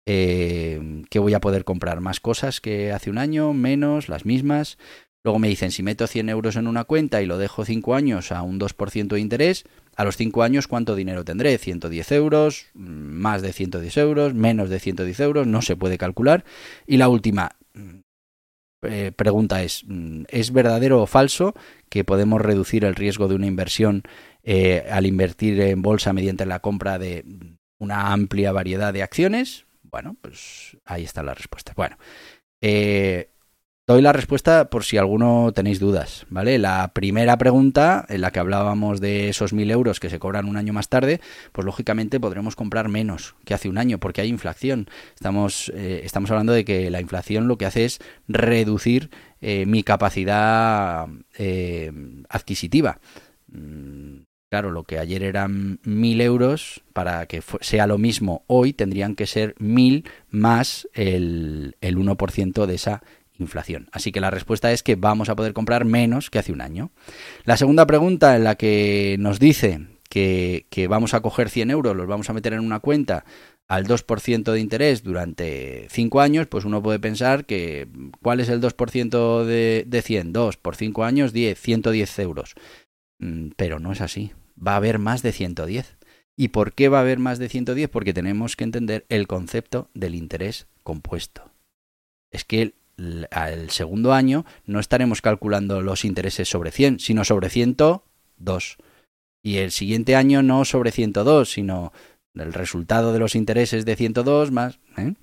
eh, 0.06 1.02
que 1.10 1.18
voy 1.18 1.34
a 1.34 1.40
poder 1.40 1.64
comprar 1.64 2.00
más 2.00 2.20
cosas 2.20 2.60
que 2.60 2.92
hace 2.92 3.10
un 3.10 3.18
año, 3.18 3.52
menos, 3.52 4.08
las 4.08 4.24
mismas. 4.24 4.78
Luego 5.24 5.38
me 5.38 5.48
dicen, 5.48 5.72
si 5.72 5.82
meto 5.82 6.06
100 6.06 6.28
euros 6.28 6.56
en 6.56 6.68
una 6.68 6.84
cuenta 6.84 7.20
y 7.20 7.26
lo 7.26 7.36
dejo 7.36 7.64
5 7.64 7.94
años 7.94 8.32
a 8.32 8.42
un 8.42 8.58
2% 8.58 9.08
de 9.08 9.20
interés, 9.20 9.64
a 9.96 10.04
los 10.04 10.16
5 10.16 10.42
años, 10.42 10.68
¿cuánto 10.68 10.94
dinero 10.94 11.24
tendré? 11.24 11.56
110 11.56 12.12
euros, 12.12 12.66
más 12.74 13.42
de 13.42 13.52
110 13.52 13.96
euros, 13.96 14.34
menos 14.34 14.68
de 14.68 14.78
110 14.78 15.20
euros, 15.20 15.46
no 15.46 15.62
se 15.62 15.74
puede 15.74 15.98
calcular. 15.98 16.44
Y 16.86 16.98
la 16.98 17.08
última 17.08 17.56
mm, 17.72 18.00
eh, 18.82 19.12
pregunta 19.16 19.62
es, 19.62 19.84
mm, 19.86 20.24
¿es 20.28 20.52
verdadero 20.52 21.02
o 21.02 21.06
falso 21.06 21.54
que 21.88 22.04
podemos 22.04 22.42
reducir 22.42 22.84
el 22.84 22.94
riesgo 22.94 23.26
de 23.26 23.34
una 23.34 23.46
inversión 23.46 24.02
eh, 24.42 24.86
al 24.90 25.06
invertir 25.06 25.60
en 25.60 25.80
bolsa 25.82 26.12
mediante 26.12 26.44
la 26.44 26.60
compra 26.60 26.98
de 26.98 27.24
una 27.78 28.12
amplia 28.12 28.52
variedad 28.52 28.92
de 28.92 29.02
acciones? 29.02 29.64
Bueno, 29.82 30.14
pues 30.20 30.76
ahí 30.84 31.04
está 31.04 31.22
la 31.22 31.34
respuesta. 31.34 31.72
Bueno, 31.74 31.96
eh, 32.60 33.30
Doy 33.88 34.02
la 34.02 34.12
respuesta 34.12 34.68
por 34.68 34.82
si 34.82 34.98
alguno 34.98 35.52
tenéis 35.54 35.78
dudas, 35.78 36.26
¿vale? 36.28 36.58
La 36.58 36.90
primera 36.92 37.38
pregunta, 37.38 38.04
en 38.08 38.20
la 38.20 38.32
que 38.32 38.40
hablábamos 38.40 39.00
de 39.00 39.28
esos 39.28 39.52
mil 39.52 39.70
euros 39.70 40.00
que 40.00 40.10
se 40.10 40.18
cobran 40.18 40.48
un 40.48 40.56
año 40.56 40.72
más 40.72 40.88
tarde, 40.88 41.20
pues 41.52 41.64
lógicamente 41.64 42.18
podremos 42.18 42.56
comprar 42.56 42.88
menos 42.88 43.36
que 43.44 43.54
hace 43.54 43.68
un 43.68 43.78
año, 43.78 43.98
porque 44.00 44.22
hay 44.22 44.28
inflación. 44.28 44.88
Estamos, 45.14 45.70
eh, 45.72 46.00
estamos 46.02 46.32
hablando 46.32 46.52
de 46.52 46.64
que 46.64 46.90
la 46.90 47.00
inflación 47.00 47.46
lo 47.46 47.58
que 47.58 47.66
hace 47.66 47.84
es 47.84 48.00
reducir 48.26 49.10
eh, 49.40 49.66
mi 49.66 49.84
capacidad 49.84 51.06
eh, 51.38 51.92
adquisitiva. 52.28 52.98
Mm, 53.46 54.22
claro, 54.50 54.72
lo 54.72 54.82
que 54.82 54.98
ayer 54.98 55.22
eran 55.22 55.78
mil 55.84 56.20
euros, 56.22 56.82
para 56.92 57.26
que 57.26 57.40
sea 57.60 57.86
lo 57.86 57.98
mismo 57.98 58.42
hoy, 58.48 58.72
tendrían 58.72 59.14
que 59.14 59.28
ser 59.28 59.54
mil 59.60 60.08
más 60.28 60.88
el, 60.92 61.76
el 61.80 61.96
1% 61.96 62.66
de 62.66 62.74
esa 62.74 63.04
inflación. 63.04 63.15
Así 63.92 64.12
que 64.12 64.20
la 64.20 64.30
respuesta 64.30 64.72
es 64.72 64.82
que 64.82 64.96
vamos 64.96 65.28
a 65.28 65.36
poder 65.36 65.52
comprar 65.52 65.84
menos 65.84 66.30
que 66.30 66.38
hace 66.38 66.52
un 66.52 66.60
año. 66.60 66.90
La 67.44 67.56
segunda 67.56 67.86
pregunta 67.86 68.36
en 68.36 68.44
la 68.44 68.54
que 68.54 69.16
nos 69.18 69.38
dice 69.38 69.86
que, 70.08 70.66
que 70.70 70.88
vamos 70.88 71.14
a 71.14 71.20
coger 71.20 71.50
100 71.50 71.70
euros, 71.70 71.96
los 71.96 72.06
vamos 72.06 72.30
a 72.30 72.32
meter 72.32 72.52
en 72.52 72.60
una 72.60 72.80
cuenta 72.80 73.24
al 73.68 73.86
2% 73.86 74.52
de 74.52 74.60
interés 74.60 75.02
durante 75.02 75.88
5 75.90 76.20
años, 76.20 76.46
pues 76.46 76.64
uno 76.64 76.82
puede 76.82 77.00
pensar 77.00 77.46
que 77.46 77.88
¿cuál 78.22 78.40
es 78.40 78.48
el 78.48 78.60
2% 78.60 79.44
de, 79.44 79.84
de 79.86 80.02
100? 80.02 80.32
2 80.32 80.56
por 80.56 80.76
5 80.76 81.04
años, 81.04 81.32
10, 81.32 81.58
110 81.58 82.18
euros. 82.20 82.54
Mm, 83.18 83.48
pero 83.56 83.78
no 83.80 83.92
es 83.92 84.00
así. 84.00 84.32
Va 84.64 84.74
a 84.74 84.76
haber 84.76 84.98
más 84.98 85.22
de 85.22 85.32
110. 85.32 85.96
¿Y 86.36 86.48
por 86.48 86.74
qué 86.74 86.88
va 86.88 86.98
a 86.98 87.00
haber 87.00 87.18
más 87.18 87.38
de 87.38 87.48
110? 87.48 87.88
Porque 87.88 88.12
tenemos 88.12 88.56
que 88.56 88.64
entender 88.64 89.04
el 89.08 89.26
concepto 89.26 89.90
del 89.94 90.14
interés 90.14 90.68
compuesto. 90.82 91.50
Es 92.30 92.44
que 92.44 92.74
al 93.30 93.70
segundo 93.70 94.12
año 94.12 94.44
no 94.64 94.80
estaremos 94.80 95.20
calculando 95.20 95.82
los 95.82 96.04
intereses 96.04 96.48
sobre 96.48 96.70
100, 96.70 97.00
sino 97.00 97.24
sobre 97.24 97.50
102. 97.50 98.78
Y 99.42 99.58
el 99.58 99.70
siguiente 99.70 100.16
año 100.16 100.42
no 100.42 100.64
sobre 100.64 100.90
102, 100.90 101.50
sino 101.50 101.92
el 102.34 102.52
resultado 102.52 103.12
de 103.12 103.18
los 103.18 103.34
intereses 103.34 103.84
de 103.84 103.96
102 103.96 104.50
más, 104.50 104.78
¿eh? 104.96 105.14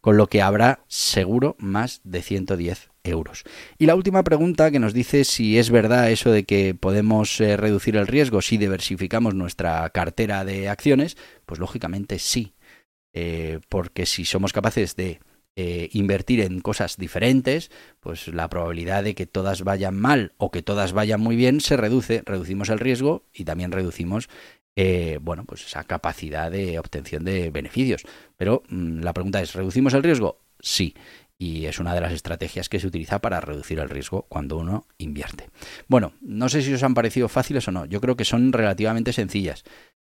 con 0.00 0.16
lo 0.16 0.28
que 0.28 0.42
habrá 0.42 0.84
seguro 0.86 1.56
más 1.58 2.00
de 2.04 2.22
110 2.22 2.90
euros. 3.04 3.44
Y 3.78 3.86
la 3.86 3.94
última 3.94 4.22
pregunta 4.22 4.70
que 4.70 4.78
nos 4.78 4.92
dice 4.92 5.24
si 5.24 5.58
es 5.58 5.70
verdad 5.70 6.10
eso 6.10 6.30
de 6.30 6.44
que 6.44 6.74
podemos 6.74 7.40
eh, 7.40 7.56
reducir 7.56 7.96
el 7.96 8.06
riesgo 8.06 8.42
si 8.42 8.58
diversificamos 8.58 9.34
nuestra 9.34 9.88
cartera 9.90 10.44
de 10.44 10.68
acciones, 10.68 11.16
pues 11.46 11.58
lógicamente 11.58 12.18
sí, 12.18 12.52
eh, 13.12 13.60
porque 13.68 14.06
si 14.06 14.24
somos 14.24 14.52
capaces 14.52 14.94
de 14.96 15.20
invertir 15.56 16.40
en 16.40 16.60
cosas 16.60 16.96
diferentes, 16.96 17.70
pues 18.00 18.28
la 18.28 18.48
probabilidad 18.48 19.04
de 19.04 19.14
que 19.14 19.26
todas 19.26 19.62
vayan 19.62 19.94
mal 19.94 20.32
o 20.38 20.50
que 20.50 20.62
todas 20.62 20.92
vayan 20.92 21.20
muy 21.20 21.36
bien 21.36 21.60
se 21.60 21.76
reduce, 21.76 22.22
reducimos 22.24 22.70
el 22.70 22.78
riesgo 22.78 23.24
y 23.34 23.44
también 23.44 23.70
reducimos 23.70 24.30
eh, 24.76 25.18
bueno, 25.20 25.44
pues 25.44 25.66
esa 25.66 25.84
capacidad 25.84 26.50
de 26.50 26.78
obtención 26.78 27.24
de 27.24 27.50
beneficios. 27.50 28.02
Pero 28.36 28.62
mm, 28.68 29.00
la 29.00 29.12
pregunta 29.12 29.42
es, 29.42 29.54
¿reducimos 29.54 29.94
el 29.94 30.02
riesgo? 30.02 30.38
Sí. 30.60 30.94
Y 31.38 31.66
es 31.66 31.78
una 31.78 31.94
de 31.94 32.02
las 32.02 32.12
estrategias 32.12 32.68
que 32.68 32.80
se 32.80 32.86
utiliza 32.86 33.18
para 33.18 33.40
reducir 33.40 33.78
el 33.78 33.88
riesgo 33.88 34.26
cuando 34.28 34.58
uno 34.58 34.86
invierte. 34.98 35.48
Bueno, 35.88 36.12
no 36.20 36.50
sé 36.50 36.60
si 36.60 36.72
os 36.74 36.82
han 36.82 36.94
parecido 36.94 37.28
fáciles 37.28 37.66
o 37.66 37.72
no. 37.72 37.86
Yo 37.86 38.00
creo 38.00 38.16
que 38.16 38.26
son 38.26 38.52
relativamente 38.52 39.12
sencillas. 39.14 39.64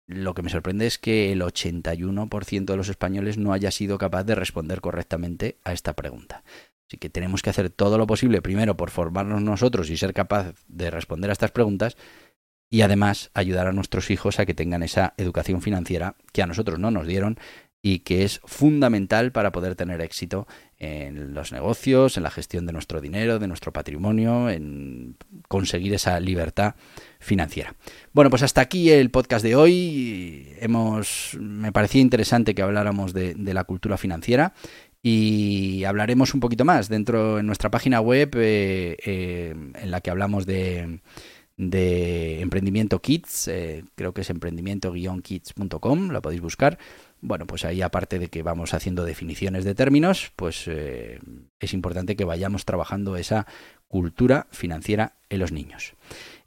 Lo 0.05 0.33
que 0.33 0.41
me 0.41 0.49
sorprende 0.49 0.85
es 0.85 0.97
que 0.97 1.31
el 1.31 1.41
81% 1.41 2.65
de 2.65 2.77
los 2.77 2.89
españoles 2.89 3.37
no 3.37 3.53
haya 3.53 3.71
sido 3.71 3.97
capaz 3.97 4.23
de 4.23 4.35
responder 4.35 4.81
correctamente 4.81 5.57
a 5.63 5.71
esta 5.71 5.93
pregunta. 5.93 6.43
Así 6.87 6.97
que 6.97 7.09
tenemos 7.09 7.41
que 7.41 7.49
hacer 7.49 7.69
todo 7.69 7.97
lo 7.97 8.05
posible, 8.05 8.41
primero 8.41 8.75
por 8.75 8.91
formarnos 8.91 9.41
nosotros 9.41 9.89
y 9.89 9.97
ser 9.97 10.13
capaz 10.13 10.53
de 10.67 10.91
responder 10.91 11.29
a 11.29 11.33
estas 11.33 11.51
preguntas, 11.51 11.95
y 12.69 12.81
además 12.81 13.31
ayudar 13.33 13.67
a 13.67 13.71
nuestros 13.71 14.09
hijos 14.09 14.39
a 14.39 14.45
que 14.45 14.53
tengan 14.53 14.83
esa 14.83 15.13
educación 15.17 15.61
financiera 15.61 16.15
que 16.31 16.41
a 16.41 16.47
nosotros 16.47 16.79
no 16.79 16.91
nos 16.91 17.07
dieron 17.07 17.37
y 17.85 17.99
que 17.99 18.23
es 18.23 18.39
fundamental 18.45 19.33
para 19.33 19.51
poder 19.51 19.75
tener 19.75 19.99
éxito 19.99 20.47
en 20.79 21.33
los 21.33 21.51
negocios, 21.51 22.15
en 22.15 22.23
la 22.23 22.31
gestión 22.31 22.65
de 22.65 22.71
nuestro 22.71 23.01
dinero, 23.01 23.39
de 23.39 23.47
nuestro 23.47 23.73
patrimonio, 23.73 24.49
en 24.49 25.17
conseguir 25.49 25.93
esa 25.93 26.17
libertad 26.21 26.75
financiera. 27.19 27.75
Bueno, 28.13 28.29
pues 28.29 28.41
hasta 28.41 28.61
aquí 28.61 28.89
el 28.89 29.11
podcast 29.11 29.43
de 29.43 29.57
hoy. 29.57 30.47
Hemos, 30.61 31.37
me 31.37 31.73
parecía 31.73 32.01
interesante 32.01 32.55
que 32.55 32.61
habláramos 32.61 33.13
de, 33.13 33.35
la 33.35 33.65
cultura 33.65 33.97
financiera 33.97 34.53
y 35.01 35.83
hablaremos 35.83 36.33
un 36.33 36.39
poquito 36.39 36.63
más 36.63 36.87
dentro 36.87 37.39
en 37.39 37.45
nuestra 37.45 37.69
página 37.69 37.99
web 37.99 38.31
eh, 38.35 38.95
eh, 39.05 39.53
en 39.75 39.91
la 39.91 39.99
que 39.99 40.09
hablamos 40.09 40.45
de 40.45 40.99
Emprendimiento 41.57 43.01
Kids, 43.01 43.49
eh, 43.49 43.83
creo 43.95 44.13
que 44.13 44.21
es 44.21 44.29
emprendimiento-kids.com, 44.29 46.11
la 46.11 46.21
podéis 46.21 46.41
buscar. 46.41 46.77
Bueno, 47.25 47.47
pues 47.47 47.63
ahí 47.63 47.81
aparte 47.81 48.19
de 48.19 48.27
que 48.27 48.43
vamos 48.43 48.73
haciendo 48.73 49.05
definiciones 49.05 49.63
de 49.63 49.73
términos, 49.75 50.33
pues 50.35 50.65
eh, 50.67 51.21
es 51.57 51.73
importante 51.73 52.17
que 52.17 52.25
vayamos 52.25 52.65
trabajando 52.65 53.15
esa 53.15 53.47
cultura 53.87 54.47
financiera 54.51 55.15
en 55.29 55.39
los 55.39 55.53
niños. 55.53 55.93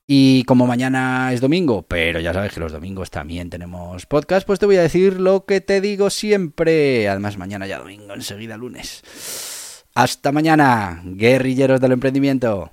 Y 0.07 0.45
como 0.45 0.67
mañana 0.67 1.33
es 1.33 1.41
domingo, 1.41 1.83
pero 1.83 2.21
ya 2.21 2.35
sabes 2.35 2.53
que 2.53 2.61
los 2.61 2.73
domingos 2.73 3.11
también 3.11 3.49
tenemos 3.49 4.05
podcast, 4.05 4.47
pues 4.47 4.59
te 4.59 4.67
voy 4.67 4.77
a 4.77 4.83
decir 4.83 5.19
lo 5.19 5.47
que 5.47 5.63
te 5.63 5.81
digo 5.81 6.11
siempre. 6.11 7.09
Además, 7.09 7.39
mañana 7.39 7.67
ya 7.67 7.79
domingo, 7.79 8.13
enseguida 8.13 8.59
lunes. 8.59 9.83
Hasta 9.95 10.31
mañana, 10.31 11.01
guerrilleros 11.05 11.81
del 11.81 11.93
emprendimiento. 11.93 12.71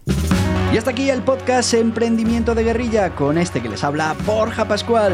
Y 0.74 0.78
hasta 0.78 0.92
aquí 0.92 1.10
el 1.10 1.22
podcast 1.22 1.74
Emprendimiento 1.74 2.54
de 2.54 2.66
Guerrilla 2.66 3.16
con 3.16 3.38
este 3.38 3.62
que 3.62 3.70
les 3.70 3.82
habla 3.82 4.14
Borja 4.26 4.68
Pascual. 4.68 5.14